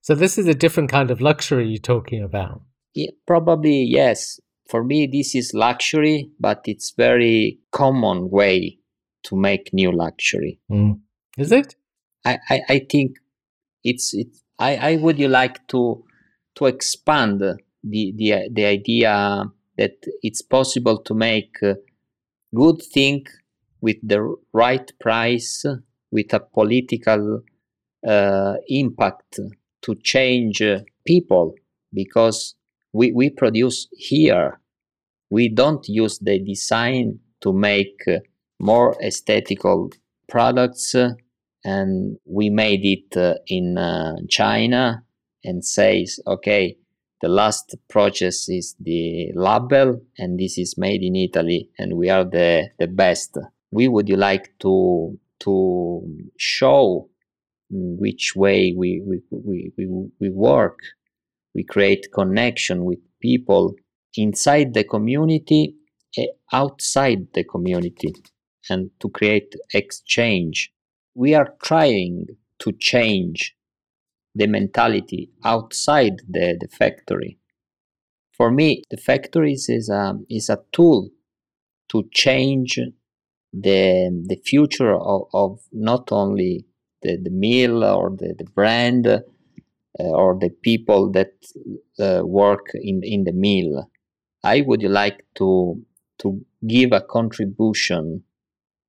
So 0.00 0.14
this 0.14 0.38
is 0.38 0.46
a 0.46 0.54
different 0.54 0.90
kind 0.90 1.10
of 1.10 1.20
luxury 1.20 1.68
you're 1.68 1.78
talking 1.78 2.22
about. 2.22 2.62
Yeah, 2.94 3.10
probably 3.26 3.84
yes. 3.84 4.40
For 4.68 4.84
me, 4.84 5.06
this 5.06 5.34
is 5.34 5.54
luxury, 5.54 6.30
but 6.38 6.62
it's 6.66 6.92
very 6.96 7.58
common 7.72 8.30
way 8.30 8.78
to 9.24 9.36
make 9.36 9.70
new 9.72 9.92
luxury. 9.92 10.60
Mm. 10.70 11.00
Is 11.36 11.52
it? 11.52 11.76
I, 12.24 12.38
I, 12.48 12.60
I 12.68 12.86
think 12.90 13.16
it's 13.84 14.14
it. 14.14 14.28
I, 14.58 14.76
I 14.76 14.96
would 14.96 15.18
you 15.18 15.28
like 15.28 15.66
to 15.68 16.04
to 16.56 16.66
expand 16.66 17.40
the 17.40 17.56
the 17.82 18.48
the 18.50 18.64
idea 18.64 19.44
that 19.78 19.96
it's 20.22 20.42
possible 20.42 20.98
to 20.98 21.14
make 21.14 21.56
good 22.54 22.82
thing 22.92 23.26
with 23.80 23.96
the 24.02 24.36
right 24.52 24.92
price 25.00 25.64
with 26.10 26.32
a 26.34 26.40
political 26.40 27.42
uh, 28.06 28.54
impact 28.68 29.40
to 29.80 29.94
change 29.96 30.60
uh, 30.60 30.80
people 31.06 31.54
because 31.92 32.54
we, 32.92 33.10
we 33.12 33.30
produce 33.30 33.88
here 33.92 34.60
we 35.30 35.48
don't 35.48 35.88
use 35.88 36.18
the 36.18 36.38
design 36.38 37.18
to 37.40 37.52
make 37.52 38.02
uh, 38.06 38.18
more 38.60 38.94
aesthetical 39.02 39.90
products 40.28 40.94
uh, 40.94 41.10
and 41.64 42.18
we 42.24 42.50
made 42.50 42.84
it 42.84 43.16
uh, 43.16 43.34
in 43.46 43.78
uh, 43.78 44.16
China 44.28 45.04
and 45.44 45.64
says, 45.64 46.18
okay, 46.26 46.76
the 47.20 47.28
last 47.28 47.74
process 47.88 48.48
is 48.48 48.74
the 48.80 49.30
label 49.34 50.00
and 50.18 50.38
this 50.38 50.58
is 50.58 50.76
made 50.76 51.02
in 51.02 51.14
Italy 51.14 51.70
and 51.78 51.96
we 51.96 52.10
are 52.10 52.24
the, 52.24 52.68
the 52.78 52.88
best. 52.88 53.38
We 53.70 53.88
would 53.88 54.08
you 54.08 54.16
like 54.16 54.52
to 54.60 55.18
to 55.40 56.02
show 56.38 57.08
which 57.70 58.36
way 58.36 58.74
we, 58.76 59.02
we, 59.04 59.22
we, 59.30 59.72
we, 59.76 60.08
we 60.20 60.30
work. 60.30 60.78
We 61.54 61.64
create 61.64 62.12
connection 62.14 62.84
with 62.84 63.00
people 63.20 63.74
inside 64.16 64.74
the 64.74 64.84
community, 64.84 65.74
outside 66.52 67.26
the 67.34 67.44
community, 67.44 68.14
and 68.70 68.90
to 69.00 69.08
create 69.08 69.54
exchange 69.74 70.72
we 71.14 71.34
are 71.34 71.54
trying 71.62 72.26
to 72.58 72.72
change 72.72 73.54
the 74.34 74.46
mentality 74.46 75.30
outside 75.44 76.22
the, 76.28 76.56
the 76.60 76.68
factory. 76.68 77.38
For 78.32 78.50
me, 78.50 78.82
the 78.90 78.96
factories 78.96 79.68
is 79.68 79.88
a, 79.88 80.14
is 80.30 80.48
a 80.48 80.60
tool 80.72 81.10
to 81.90 82.08
change 82.12 82.78
the, 83.52 84.24
the 84.26 84.40
future 84.44 84.94
of, 84.94 85.28
of 85.34 85.60
not 85.72 86.10
only 86.10 86.64
the, 87.02 87.18
the 87.22 87.30
mill 87.30 87.84
or 87.84 88.10
the, 88.10 88.34
the 88.38 88.44
brand 88.44 89.06
uh, 89.06 89.20
or 89.98 90.38
the 90.38 90.50
people 90.62 91.10
that 91.12 91.32
uh, 92.00 92.22
work 92.24 92.68
in, 92.74 93.02
in 93.02 93.24
the 93.24 93.32
mill. 93.32 93.90
I 94.42 94.62
would 94.62 94.82
like 94.82 95.26
to, 95.36 95.82
to 96.20 96.40
give 96.66 96.92
a 96.92 97.02
contribution 97.02 98.24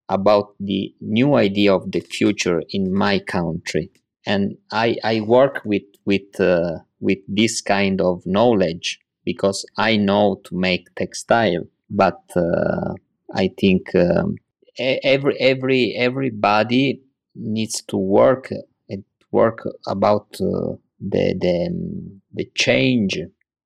about 0.09 0.55
the 0.59 0.93
new 1.01 1.35
idea 1.35 1.73
of 1.73 1.91
the 1.91 1.99
future 1.99 2.61
in 2.69 2.93
my 2.93 3.19
country. 3.19 3.91
And 4.25 4.57
i 4.71 4.97
i 5.03 5.21
work 5.21 5.61
with 5.65 5.83
with 6.05 6.39
uh, 6.39 6.79
with 6.99 7.19
this 7.27 7.61
kind 7.61 7.99
of 8.01 8.23
knowledge 8.25 8.99
because 9.25 9.65
i 9.77 9.97
know 9.97 10.41
to 10.45 10.55
make 10.55 10.93
textile. 10.95 11.63
But 11.89 12.21
uh, 12.35 12.93
i 13.35 13.49
think 13.59 13.93
um, 13.95 14.35
every 14.79 15.37
every 15.39 15.93
everybody 15.95 17.01
needs 17.35 17.81
to 17.83 17.97
work 17.97 18.49
and 18.89 19.03
work 19.31 19.67
about 19.87 20.27
uh, 20.39 20.75
the 20.99 21.35
the 21.39 22.19
the 22.33 22.45
change 22.55 23.19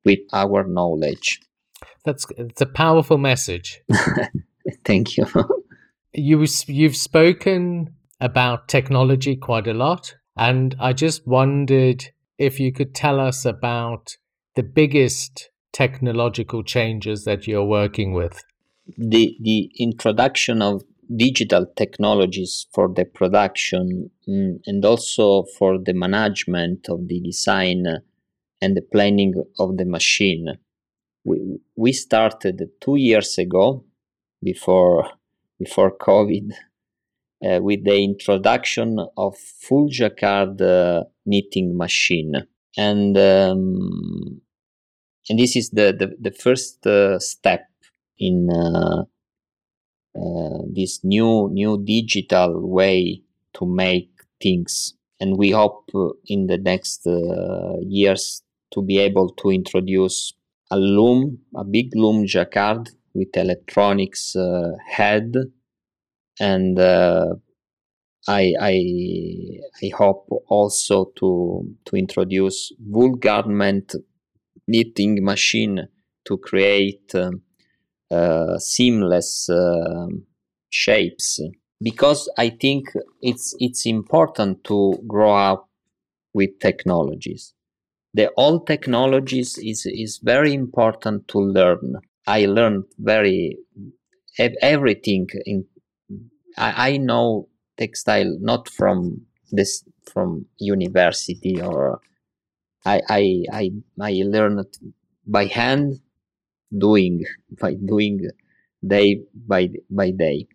with 0.06 0.20
our 0.34 0.64
knowledge. 0.64 1.40
That's 2.06 2.26
it's 2.38 2.62
a 2.62 2.66
powerful 2.66 3.18
message. 3.18 3.82
Thank 4.86 5.18
you 5.18 5.26
you 6.14 6.46
you've 6.68 6.96
spoken 6.96 7.94
about 8.20 8.68
technology 8.68 9.36
quite 9.36 9.68
a 9.68 9.74
lot, 9.74 10.16
and 10.36 10.76
I 10.80 10.94
just 10.94 11.28
wondered 11.28 12.06
if 12.38 12.60
you 12.60 12.72
could 12.72 12.94
tell 12.94 13.20
us 13.20 13.46
about 13.46 14.18
the 14.56 14.64
biggest 14.64 15.50
technological 15.74 16.64
changes 16.64 17.24
that 17.26 17.48
you're 17.48 17.66
working 17.66 18.14
with. 18.14 18.44
The 18.98 19.38
the 19.42 19.72
introduction 19.78 20.62
of 20.62 20.84
digital 21.16 21.66
technologies 21.76 22.68
for 22.74 22.90
the 22.94 23.06
production 23.06 24.10
mm, 24.28 24.60
and 24.66 24.86
also 24.86 25.44
for 25.58 25.78
the 25.78 25.94
management 25.94 26.90
of 26.90 27.08
the 27.08 27.20
design 27.22 27.86
and 28.62 28.76
the 28.76 28.82
planning 28.82 29.34
of 29.60 29.78
the 29.78 29.86
machine. 29.86 30.58
We, 31.24 31.60
we 31.76 31.94
started 31.94 32.62
two 32.82 32.96
years 32.96 33.38
ago 33.38 33.86
before 34.44 35.12
before 35.60 35.98
COVID 35.98 36.52
uh, 37.46 37.60
with 37.62 37.84
the 37.84 38.04
introduction 38.04 39.00
of 39.16 39.38
full 39.38 39.88
jacquard 39.90 40.62
uh, 40.62 41.04
knitting 41.26 41.78
machine. 41.78 42.34
And 42.76 43.18
um, 43.18 44.42
and 45.30 45.40
this 45.40 45.56
is 45.56 45.70
the, 45.72 45.96
the, 45.98 46.16
the 46.20 46.32
first 46.32 46.86
uh, 46.88 47.20
step 47.20 47.66
in 48.18 48.50
uh, 48.50 49.04
uh, 50.18 50.62
this 50.74 51.04
new 51.04 51.50
new 51.52 51.84
digital 51.84 52.68
way 52.68 53.22
to 53.54 53.66
make 53.66 54.10
things. 54.42 54.94
And 55.20 55.38
we 55.38 55.52
hope 55.52 55.90
uh, 55.94 56.10
in 56.26 56.48
the 56.48 56.58
next 56.58 57.08
years 57.82 58.42
to 58.72 58.82
be 58.82 59.00
able 59.00 59.30
to 59.30 59.50
introduce 59.50 60.34
a 60.70 60.78
loom, 60.78 61.40
a 61.56 61.64
big 61.64 61.96
loom 61.96 62.26
jacquard 62.26 62.90
with 63.18 63.36
electronics 63.36 64.36
uh, 64.38 64.74
head 64.88 65.36
and 66.40 66.80
uh, 66.80 67.36
I, 68.28 68.54
I 68.60 68.76
I 69.84 69.90
hope 69.98 70.28
also 70.48 71.06
to 71.20 71.76
to 71.86 71.96
introduce 71.96 72.74
wool 72.80 73.16
garment 73.16 73.96
knitting 74.68 75.24
machine 75.24 75.88
to 76.26 76.38
create 76.38 77.16
um, 77.16 77.42
uh, 78.12 78.58
seamless 78.60 79.50
uh, 79.50 80.08
shapes 80.70 81.40
because 81.82 82.30
I 82.38 82.50
think 82.50 82.92
it's 83.22 83.56
it's 83.60 83.86
important 83.86 84.64
to 84.66 84.96
grow 85.08 85.36
up 85.36 85.70
with 86.34 86.60
technologies. 86.60 87.54
The 88.14 88.32
old 88.38 88.68
technologies 88.68 89.58
is 89.60 89.86
is 89.86 90.20
very 90.24 90.54
important 90.54 91.28
to 91.30 91.40
learn 91.40 91.98
I 92.28 92.46
learned 92.46 92.86
very 93.00 93.58
everything 94.62 95.28
in 95.46 95.66
I, 96.58 96.90
I 96.92 96.98
know 96.98 97.50
textile 97.78 98.38
not 98.40 98.70
from 98.70 99.26
this 99.52 99.84
from 100.12 100.46
university 100.60 101.62
or 101.62 102.00
I 102.86 103.02
I 103.10 103.44
I, 103.52 103.72
I 104.02 104.14
learned 104.26 104.66
by 105.26 105.46
hand 105.46 106.00
doing 106.78 107.26
by 107.62 107.76
doing 107.76 108.22
day 108.86 109.22
by 109.36 109.70
by 109.90 110.12
day. 110.12 110.48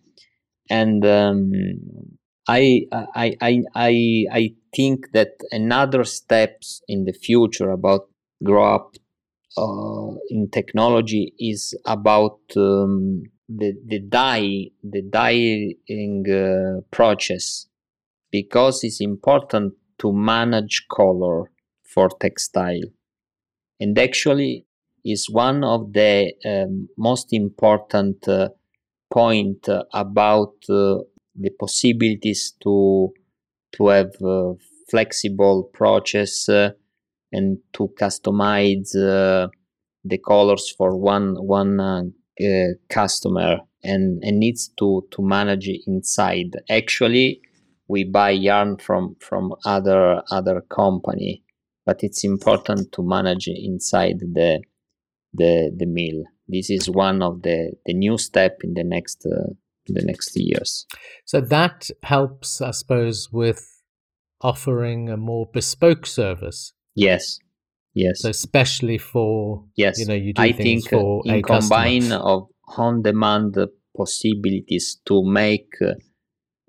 And 0.71 1.05
um, 1.07 1.53
I, 2.49 2.87
I 2.93 3.37
I 3.41 3.63
I 3.75 4.27
I 4.33 4.55
think 4.75 5.13
that 5.13 5.33
another 5.51 6.05
steps 6.05 6.83
in 6.89 7.05
the 7.05 7.13
future 7.13 7.71
about 7.71 8.09
grow 8.43 8.75
up 8.75 8.97
uh, 9.57 10.15
in 10.31 10.49
technology 10.51 11.35
is 11.39 11.75
about 11.85 12.41
um, 12.57 13.23
the 13.49 13.75
the 13.87 14.01
dye 14.01 14.71
the 14.83 15.03
dyeing 15.03 16.25
uh, 16.31 16.81
process. 16.91 17.67
Because 18.31 18.83
it's 18.83 19.03
important 19.03 19.75
to 19.99 20.11
manage 20.11 20.87
color 20.91 21.51
for 21.85 22.09
textile. 22.19 22.89
And 23.79 23.99
actually 23.99 24.65
is 25.05 25.29
one 25.29 25.65
of 25.65 25.93
the 25.93 26.33
um, 26.47 26.89
most 26.97 27.33
important 27.33 28.27
uh, 28.27 28.49
point 29.13 29.69
about 29.93 30.55
uh, 30.71 30.99
the 31.35 31.51
possibilities 31.59 32.55
to 32.63 33.13
to 33.73 33.89
have 33.89 34.13
flexible 34.89 35.65
process 35.73 36.49
uh, 36.49 36.71
and 37.33 37.59
to 37.73 37.89
customize 37.99 38.95
uh, 38.97 39.49
the 40.05 40.19
colors 40.19 40.73
for 40.77 40.97
one 40.97 41.35
one 41.37 41.81
uh, 41.81 42.03
uh, 42.43 42.75
customer 42.89 43.59
and, 43.83 44.23
and 44.23 44.39
needs 44.39 44.69
to 44.79 45.07
to 45.11 45.23
manage 45.23 45.69
inside. 45.87 46.53
Actually 46.71 47.41
we 47.89 48.05
buy 48.05 48.31
yarn 48.31 48.77
from 48.79 49.17
from 49.21 49.53
other 49.65 50.23
other 50.31 50.63
company 50.63 51.43
but 51.85 52.03
it's 52.03 52.25
important 52.25 52.93
to 52.93 53.03
manage 53.03 53.49
inside 53.49 54.19
the 54.21 54.61
the 55.35 55.73
the 55.77 55.87
mill. 55.87 56.25
This 56.49 56.71
is 56.71 56.91
one 56.91 57.23
of 57.23 57.43
the 57.43 57.73
the 57.87 57.95
new 57.95 58.19
step 58.19 58.59
in 58.63 58.75
the 58.75 58.85
next 58.85 59.27
uh, 59.27 59.53
the 59.87 60.03
next 60.05 60.33
years. 60.37 60.87
So 61.25 61.41
that 61.41 61.91
helps 62.03 62.61
i 62.61 62.71
suppose 62.71 63.31
with 63.33 63.83
offering 64.41 65.09
a 65.09 65.17
more 65.17 65.49
bespoke 65.53 66.07
service 66.07 66.73
Yes, 66.95 67.39
Yes. 67.95 68.23
So 68.23 68.31
especially 68.31 68.99
for 68.99 69.65
yes, 69.77 69.99
you 69.99 70.07
know, 70.07 70.15
you 70.15 70.33
do 70.33 70.43
I 70.43 70.53
think 70.53 70.87
uh, 70.87 70.91
for 70.91 71.23
in 71.27 71.35
a 71.37 71.43
customer. 71.43 71.59
combine 71.59 72.13
of 72.13 72.49
on-demand 72.79 73.59
possibilities 73.95 74.99
to 75.05 75.23
make 75.23 75.75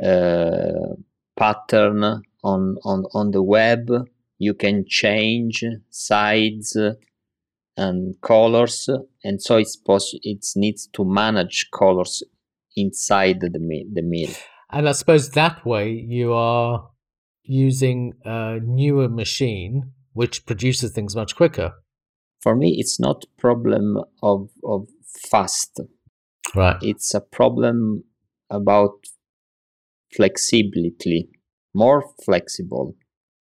uh, 0.03 0.95
pattern 1.37 2.03
on 2.43 2.75
on 2.83 3.05
on 3.13 3.31
the 3.31 3.41
web, 3.41 3.89
you 4.37 4.53
can 4.53 4.83
change 4.85 5.63
sides 5.89 6.77
and 7.77 8.19
colors, 8.21 8.89
and 9.23 9.41
so 9.41 9.57
it's 9.57 9.77
poss- 9.77 10.19
it 10.21 10.45
needs 10.57 10.87
to 10.87 11.05
manage 11.05 11.69
colors 11.73 12.21
inside 12.75 13.39
the 13.39 13.59
mi- 13.59 13.87
the 13.93 14.01
mill. 14.01 14.29
And 14.69 14.89
I 14.89 14.91
suppose 14.91 15.29
that 15.31 15.65
way 15.65 15.91
you 15.91 16.33
are 16.33 16.89
using 17.43 18.13
a 18.25 18.59
newer 18.61 19.07
machine 19.07 19.93
which 20.13 20.45
produces 20.45 20.91
things 20.91 21.15
much 21.15 21.35
quicker. 21.35 21.73
For 22.41 22.55
me, 22.55 22.75
it's 22.77 22.99
not 22.99 23.25
problem 23.37 23.97
of 24.21 24.49
of 24.63 24.87
fast. 25.29 25.79
Right. 26.55 26.77
It's 26.81 27.13
a 27.13 27.21
problem 27.21 28.03
about 28.49 29.05
flexibility, 30.15 31.29
more 31.73 32.03
flexible, 32.23 32.95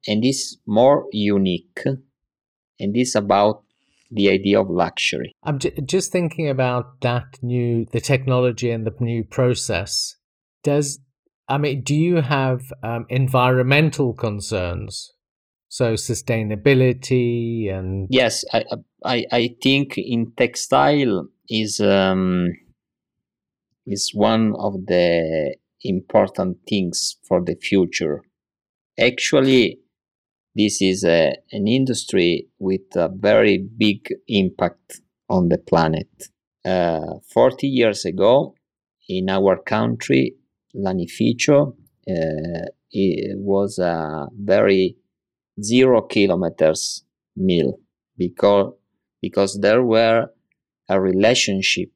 and 0.06 0.24
is 0.24 0.58
more 0.66 1.06
unique, 1.12 1.80
and 2.78 2.96
is 2.96 3.14
about 3.14 3.64
the 4.10 4.28
idea 4.28 4.60
of 4.60 4.68
luxury. 4.68 5.32
I'm 5.42 5.58
j- 5.58 5.74
just 5.84 6.12
thinking 6.12 6.48
about 6.48 7.00
that 7.00 7.38
new 7.42 7.86
the 7.92 8.00
technology 8.00 8.70
and 8.70 8.86
the 8.86 8.94
new 9.00 9.24
process. 9.24 10.16
Does 10.62 11.00
I 11.48 11.58
mean, 11.58 11.82
do 11.82 11.94
you 11.94 12.16
have 12.16 12.72
um, 12.82 13.06
environmental 13.08 14.14
concerns? 14.14 15.12
So 15.72 15.94
sustainability 15.94 17.72
and 17.72 18.06
Yes, 18.10 18.44
I 18.52 18.62
I, 19.06 19.24
I 19.32 19.56
think 19.62 19.96
in 19.96 20.32
textile 20.36 21.28
is 21.48 21.80
um, 21.80 22.52
is 23.86 24.10
one 24.12 24.52
of 24.58 24.74
the 24.86 25.56
important 25.80 26.58
things 26.68 27.16
for 27.26 27.42
the 27.42 27.54
future. 27.54 28.20
Actually, 29.00 29.78
this 30.54 30.82
is 30.82 31.04
a, 31.04 31.36
an 31.52 31.66
industry 31.66 32.48
with 32.58 32.94
a 32.94 33.08
very 33.08 33.56
big 33.56 34.08
impact 34.28 35.00
on 35.30 35.48
the 35.48 35.56
planet. 35.56 36.28
Uh, 36.66 37.14
40 37.32 37.66
years 37.66 38.04
ago, 38.04 38.54
in 39.08 39.30
our 39.30 39.56
country, 39.56 40.34
Lanificio 40.76 41.72
uh, 42.10 42.66
it 42.90 43.38
was 43.38 43.78
a 43.78 44.26
very 44.36 44.96
zero 45.60 46.02
kilometers 46.02 47.04
mill 47.36 47.78
because 48.16 48.72
because 49.20 49.60
there 49.60 49.82
were 49.82 50.28
a 50.88 51.00
relationship 51.00 51.90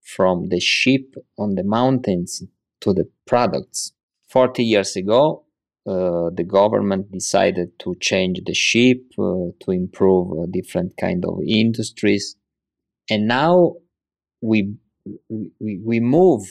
from 0.00 0.48
the 0.48 0.60
ship 0.60 1.14
on 1.38 1.54
the 1.54 1.64
mountains 1.64 2.42
to 2.80 2.92
the 2.92 3.08
products. 3.26 3.92
40 4.28 4.64
years 4.64 4.96
ago, 4.96 5.44
uh, 5.86 6.30
the 6.34 6.44
government 6.44 7.10
decided 7.12 7.78
to 7.78 7.94
change 8.00 8.40
the 8.44 8.54
ship 8.54 9.02
uh, 9.18 9.54
to 9.60 9.70
improve 9.70 10.32
uh, 10.32 10.46
different 10.50 10.96
kind 10.96 11.24
of 11.24 11.38
industries. 11.46 12.36
And 13.08 13.28
now 13.28 13.74
we 14.40 14.74
we, 15.28 15.80
we 15.84 16.00
move 16.00 16.42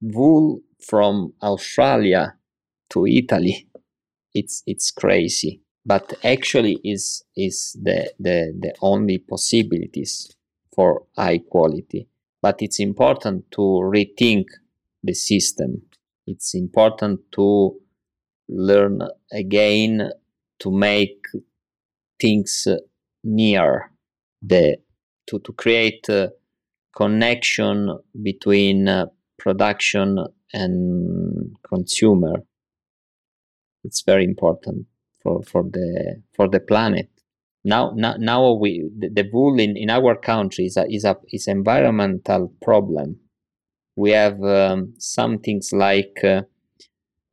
wool 0.00 0.60
from 0.80 1.32
australia 1.42 2.34
to 2.88 3.06
italy. 3.06 3.68
It's 4.32 4.62
it's 4.66 4.90
crazy 4.92 5.60
but 5.84 6.12
actually 6.24 6.78
is 6.84 7.24
is 7.36 7.76
the 7.82 8.12
the 8.18 8.54
the 8.58 8.74
only 8.80 9.18
possibilities 9.18 10.34
for 10.74 11.06
high 11.16 11.38
quality. 11.38 12.08
But 12.42 12.62
it's 12.62 12.80
important 12.80 13.50
to 13.52 13.60
rethink 13.60 14.46
the 15.02 15.14
system. 15.14 15.82
It's 16.26 16.54
important 16.54 17.20
to 17.32 17.76
learn 18.48 19.02
again 19.32 20.10
to 20.60 20.70
make 20.70 21.24
things 22.20 22.68
near 23.24 23.90
the 24.42 24.78
to, 25.26 25.38
to 25.38 25.52
create 25.52 26.06
connection 26.94 27.98
between 28.22 28.88
uh, 28.88 29.06
production 29.38 30.18
and 30.52 31.56
consumer. 31.62 32.42
It's 33.84 34.02
very 34.02 34.24
important 34.24 34.86
for, 35.22 35.42
for 35.42 35.62
the 35.62 36.22
for 36.34 36.48
the 36.48 36.60
planet 36.60 37.08
now 37.64 37.92
now, 37.94 38.14
now 38.18 38.52
we 38.52 38.90
the, 38.98 39.08
the 39.08 39.28
wool 39.32 39.58
in, 39.60 39.76
in 39.76 39.90
our 39.90 40.16
country 40.16 40.66
is 40.66 40.76
a 40.76 40.84
is 40.88 41.04
a 41.04 41.16
is 41.32 41.46
environmental 41.46 42.52
problem 42.62 43.20
we 43.96 44.10
have 44.12 44.42
um, 44.42 44.94
some 44.98 45.38
things 45.38 45.70
like 45.72 46.20
uh, 46.24 46.42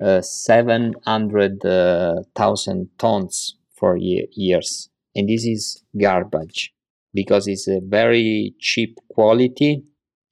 uh, 0.04 0.22
700,000 0.22 2.90
tons 2.98 3.56
for 3.74 3.96
ye- 3.98 4.28
years. 4.34 4.90
And 5.16 5.30
this 5.30 5.46
is 5.46 5.84
garbage 6.00 6.74
because 7.14 7.48
it's 7.48 7.68
a 7.68 7.80
very 7.82 8.54
cheap 8.60 8.98
quality 9.10 9.84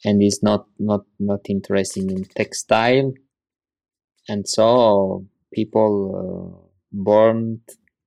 and 0.04 0.22
is 0.22 0.42
not, 0.44 0.68
not, 0.78 1.06
not 1.20 1.50
interesting 1.50 2.12
in 2.12 2.26
textile. 2.26 3.14
And 4.28 4.48
so 4.48 5.26
people 5.54 5.92
uh, 6.16 6.65
burned 6.92 7.62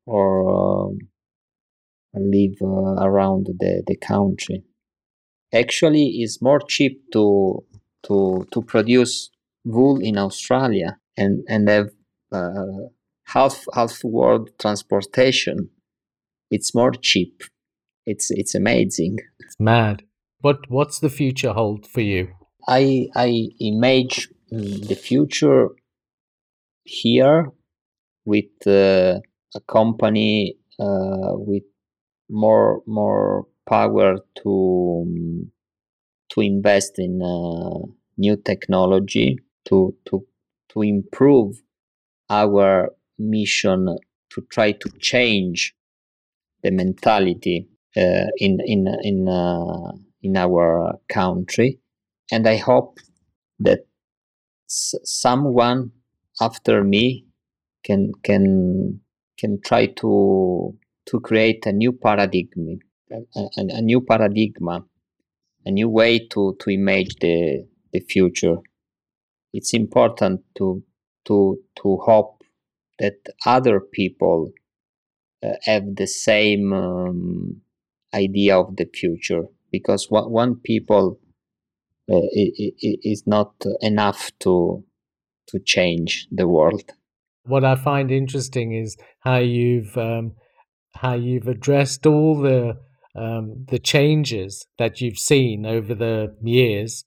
or 0.06 0.88
um, 0.88 0.98
live 2.14 2.56
uh, 2.62 3.04
around 3.04 3.46
the, 3.58 3.82
the 3.86 3.96
country. 3.96 4.64
Actually, 5.52 6.08
it's 6.18 6.42
more 6.42 6.60
cheap 6.60 7.02
to 7.12 7.64
to 8.04 8.46
to 8.52 8.62
produce 8.62 9.30
wool 9.64 9.98
in 10.00 10.18
Australia 10.18 10.98
and 11.16 11.44
and 11.48 11.68
have 11.68 11.90
uh, 12.32 12.88
half 13.24 13.64
half 13.74 14.02
world 14.04 14.50
transportation. 14.58 15.70
It's 16.50 16.74
more 16.74 16.92
cheap. 16.92 17.42
It's 18.06 18.30
it's 18.30 18.54
amazing. 18.54 19.18
it's 19.40 19.56
mad. 19.58 20.02
What 20.40 20.58
what's 20.68 21.00
the 21.00 21.10
future 21.10 21.52
hold 21.52 21.86
for 21.86 22.00
you? 22.00 22.28
I 22.66 23.08
I 23.14 23.48
imagine 23.58 24.34
mm, 24.52 24.86
the 24.88 24.94
future 24.94 25.68
here 26.84 27.52
with 28.32 28.52
uh, 28.66 29.20
a 29.58 29.60
company 29.76 30.56
uh, 30.86 31.32
with 31.50 31.64
more 32.44 32.82
more 32.86 33.46
power 33.74 34.10
to 34.40 34.52
um, 35.06 35.52
to 36.30 36.40
invest 36.40 36.94
in 36.98 37.14
uh, 37.22 37.78
new 38.24 38.36
technology 38.50 39.38
to 39.68 39.94
to 40.06 40.14
to 40.70 40.82
improve 40.82 41.62
our 42.30 42.90
mission 43.18 43.80
to 44.32 44.38
try 44.54 44.72
to 44.72 44.88
change 45.10 45.74
the 46.62 46.70
mentality 46.70 47.68
uh, 47.96 48.26
in 48.38 48.60
in 48.74 48.82
in 49.02 49.28
uh, 49.28 49.92
in 50.22 50.36
our 50.36 50.98
country. 51.08 51.78
And 52.32 52.46
i 52.48 52.56
hope 52.56 52.98
that 53.60 53.80
s- 54.70 54.96
someone 55.04 55.92
after 56.40 56.84
me 56.84 57.26
can 57.89 58.03
can 58.28 59.01
can 59.41 59.53
try 59.68 59.86
to 60.03 60.12
to 61.09 61.20
create 61.28 61.62
a 61.66 61.72
new 61.82 61.93
paradigm 61.93 62.80
a, 63.12 63.18
a, 63.41 63.62
a 63.80 63.82
new 63.91 64.01
paradigm 64.11 64.84
a 65.66 65.70
new 65.78 65.89
way 65.89 66.12
to 66.32 66.57
to 66.61 66.70
image 66.70 67.12
the 67.24 67.66
the 67.93 68.01
future. 68.01 68.59
It's 69.53 69.74
important 69.74 70.43
to 70.59 70.82
to 71.26 71.36
to 71.82 71.89
hope 72.09 72.43
that 73.01 73.16
other 73.47 73.80
people 73.80 74.53
uh, 75.45 75.55
have 75.64 75.97
the 75.97 76.07
same 76.07 76.72
um, 76.72 77.62
idea 78.14 78.59
of 78.59 78.76
the 78.76 78.86
future 78.86 79.45
because 79.72 80.11
one, 80.11 80.30
one 80.30 80.57
people 80.57 81.20
uh, 82.11 82.16
i- 82.43 82.55
i- 82.64 82.76
i- 82.89 83.01
is 83.12 83.26
not 83.26 83.55
enough 83.82 84.32
to 84.41 84.84
to 85.49 85.59
change 85.61 86.28
the 86.32 86.49
world 86.49 86.93
What 87.49 87.64
I 87.64 87.74
find 87.74 88.11
interesting 88.11 88.72
is 88.72 88.96
how 89.20 89.38
you've 89.38 89.96
um, 89.96 90.32
how 90.94 91.14
you've 91.14 91.49
addressed 91.49 92.07
all 92.07 92.40
the 92.40 92.78
um, 93.14 93.66
the 93.68 93.78
changes 93.78 94.66
that 94.78 95.01
you've 95.01 95.18
seen 95.18 95.66
over 95.66 95.94
the 95.94 96.36
years. 96.42 97.05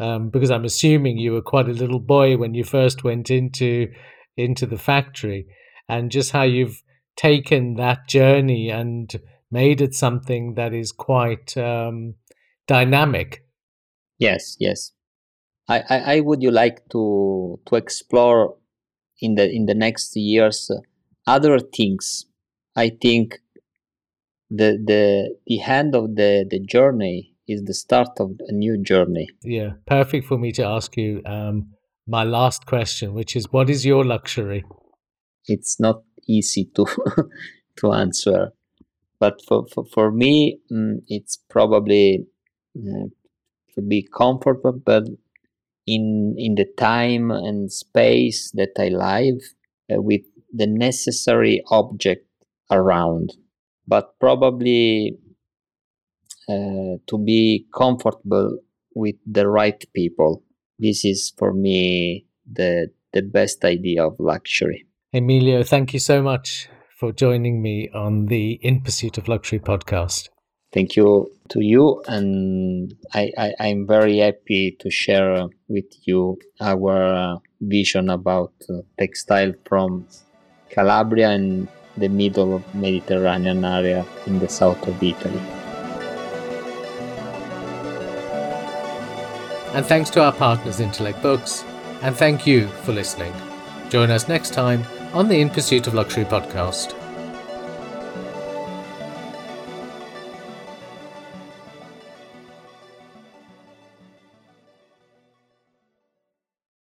Um, 0.00 0.30
because 0.30 0.52
I'm 0.52 0.64
assuming 0.64 1.18
you 1.18 1.32
were 1.32 1.42
quite 1.42 1.68
a 1.68 1.72
little 1.72 1.98
boy 1.98 2.36
when 2.36 2.54
you 2.54 2.62
first 2.62 3.02
went 3.02 3.30
into 3.30 3.88
into 4.36 4.66
the 4.66 4.78
factory, 4.78 5.46
and 5.88 6.10
just 6.10 6.30
how 6.30 6.42
you've 6.42 6.82
taken 7.16 7.74
that 7.74 8.06
journey 8.06 8.70
and 8.70 9.12
made 9.50 9.80
it 9.80 9.94
something 9.94 10.54
that 10.54 10.72
is 10.72 10.92
quite 10.92 11.56
um, 11.56 12.14
dynamic. 12.66 13.44
yes 14.18 14.56
yes 14.58 14.92
I, 15.68 15.80
I, 15.88 15.98
I 16.14 16.20
would 16.20 16.42
you 16.42 16.50
like 16.50 16.88
to 16.90 17.60
to 17.66 17.76
explore 17.76 18.56
in 19.20 19.34
the 19.34 19.50
in 19.50 19.66
the 19.66 19.74
next 19.74 20.16
years 20.16 20.70
uh, 20.70 20.80
other 21.26 21.58
things 21.58 22.26
i 22.76 22.90
think 23.02 23.38
the 24.50 24.78
the 24.84 25.36
the 25.46 25.60
end 25.62 25.94
of 25.94 26.16
the 26.16 26.46
the 26.50 26.60
journey 26.60 27.34
is 27.48 27.64
the 27.64 27.74
start 27.74 28.20
of 28.20 28.32
a 28.46 28.52
new 28.52 28.80
journey. 28.80 29.28
Yeah, 29.42 29.72
perfect 29.86 30.26
for 30.26 30.38
me 30.38 30.52
to 30.52 30.62
ask 30.64 30.96
you 30.96 31.22
um, 31.24 31.70
my 32.06 32.22
last 32.22 32.66
question, 32.66 33.14
which 33.14 33.34
is, 33.34 33.50
what 33.50 33.70
is 33.70 33.84
your 33.86 34.04
luxury? 34.04 34.64
It's 35.46 35.80
not 35.80 36.02
easy 36.26 36.66
to 36.74 36.86
to 37.76 37.92
answer, 37.92 38.52
but 39.18 39.40
for 39.46 39.66
for, 39.72 39.84
for 39.86 40.12
me, 40.12 40.60
mm, 40.70 40.98
it's 41.08 41.38
probably 41.48 42.26
mm, 42.76 43.10
to 43.74 43.80
be 43.80 44.06
comfortable 44.14 45.04
in 45.88 46.34
in 46.36 46.54
the 46.54 46.66
time 46.76 47.30
and 47.30 47.72
space 47.72 48.52
that 48.52 48.74
I 48.78 48.88
live 48.88 49.40
uh, 49.90 50.02
with 50.02 50.22
the 50.52 50.66
necessary 50.66 51.62
object 51.70 52.26
around, 52.70 53.34
but 53.86 54.18
probably 54.20 55.16
uh, 56.48 57.00
to 57.06 57.18
be 57.24 57.66
comfortable 57.74 58.58
with 58.94 59.16
the 59.26 59.48
right 59.48 59.82
people. 59.94 60.42
This 60.78 61.04
is 61.04 61.32
for 61.38 61.52
me 61.52 62.26
the 62.50 62.88
the 63.12 63.22
best 63.22 63.64
idea 63.64 64.06
of 64.06 64.16
luxury. 64.18 64.86
Emilio, 65.12 65.62
thank 65.62 65.94
you 65.94 66.00
so 66.00 66.22
much 66.22 66.68
for 66.98 67.12
joining 67.12 67.62
me 67.62 67.88
on 67.94 68.26
the 68.26 68.58
In 68.60 68.82
Pursuit 68.82 69.16
of 69.16 69.28
Luxury 69.28 69.58
podcast. 69.58 70.28
Thank 70.70 70.96
you 70.96 71.32
to 71.48 71.64
you, 71.64 72.02
and 72.06 72.94
I, 73.14 73.32
I, 73.38 73.54
I'm 73.58 73.86
very 73.86 74.18
happy 74.18 74.76
to 74.80 74.90
share 74.90 75.46
with 75.66 75.86
you 76.04 76.38
our 76.60 77.40
vision 77.60 78.10
about 78.10 78.52
uh, 78.68 78.82
textile 78.98 79.54
from 79.64 80.06
Calabria 80.68 81.30
and 81.30 81.68
the 81.96 82.08
middle 82.08 82.54
of 82.54 82.74
Mediterranean 82.74 83.64
area 83.64 84.04
in 84.26 84.38
the 84.40 84.48
south 84.48 84.86
of 84.86 85.02
Italy. 85.02 85.40
And 89.72 89.86
thanks 89.86 90.10
to 90.10 90.22
our 90.22 90.32
partners 90.32 90.80
Intellect 90.80 91.22
Books, 91.22 91.64
and 92.02 92.14
thank 92.14 92.46
you 92.46 92.68
for 92.84 92.92
listening. 92.92 93.32
Join 93.88 94.10
us 94.10 94.28
next 94.28 94.52
time 94.52 94.84
on 95.14 95.28
the 95.28 95.40
In 95.40 95.48
Pursuit 95.48 95.86
of 95.86 95.94
Luxury 95.94 96.26
podcast. 96.26 96.94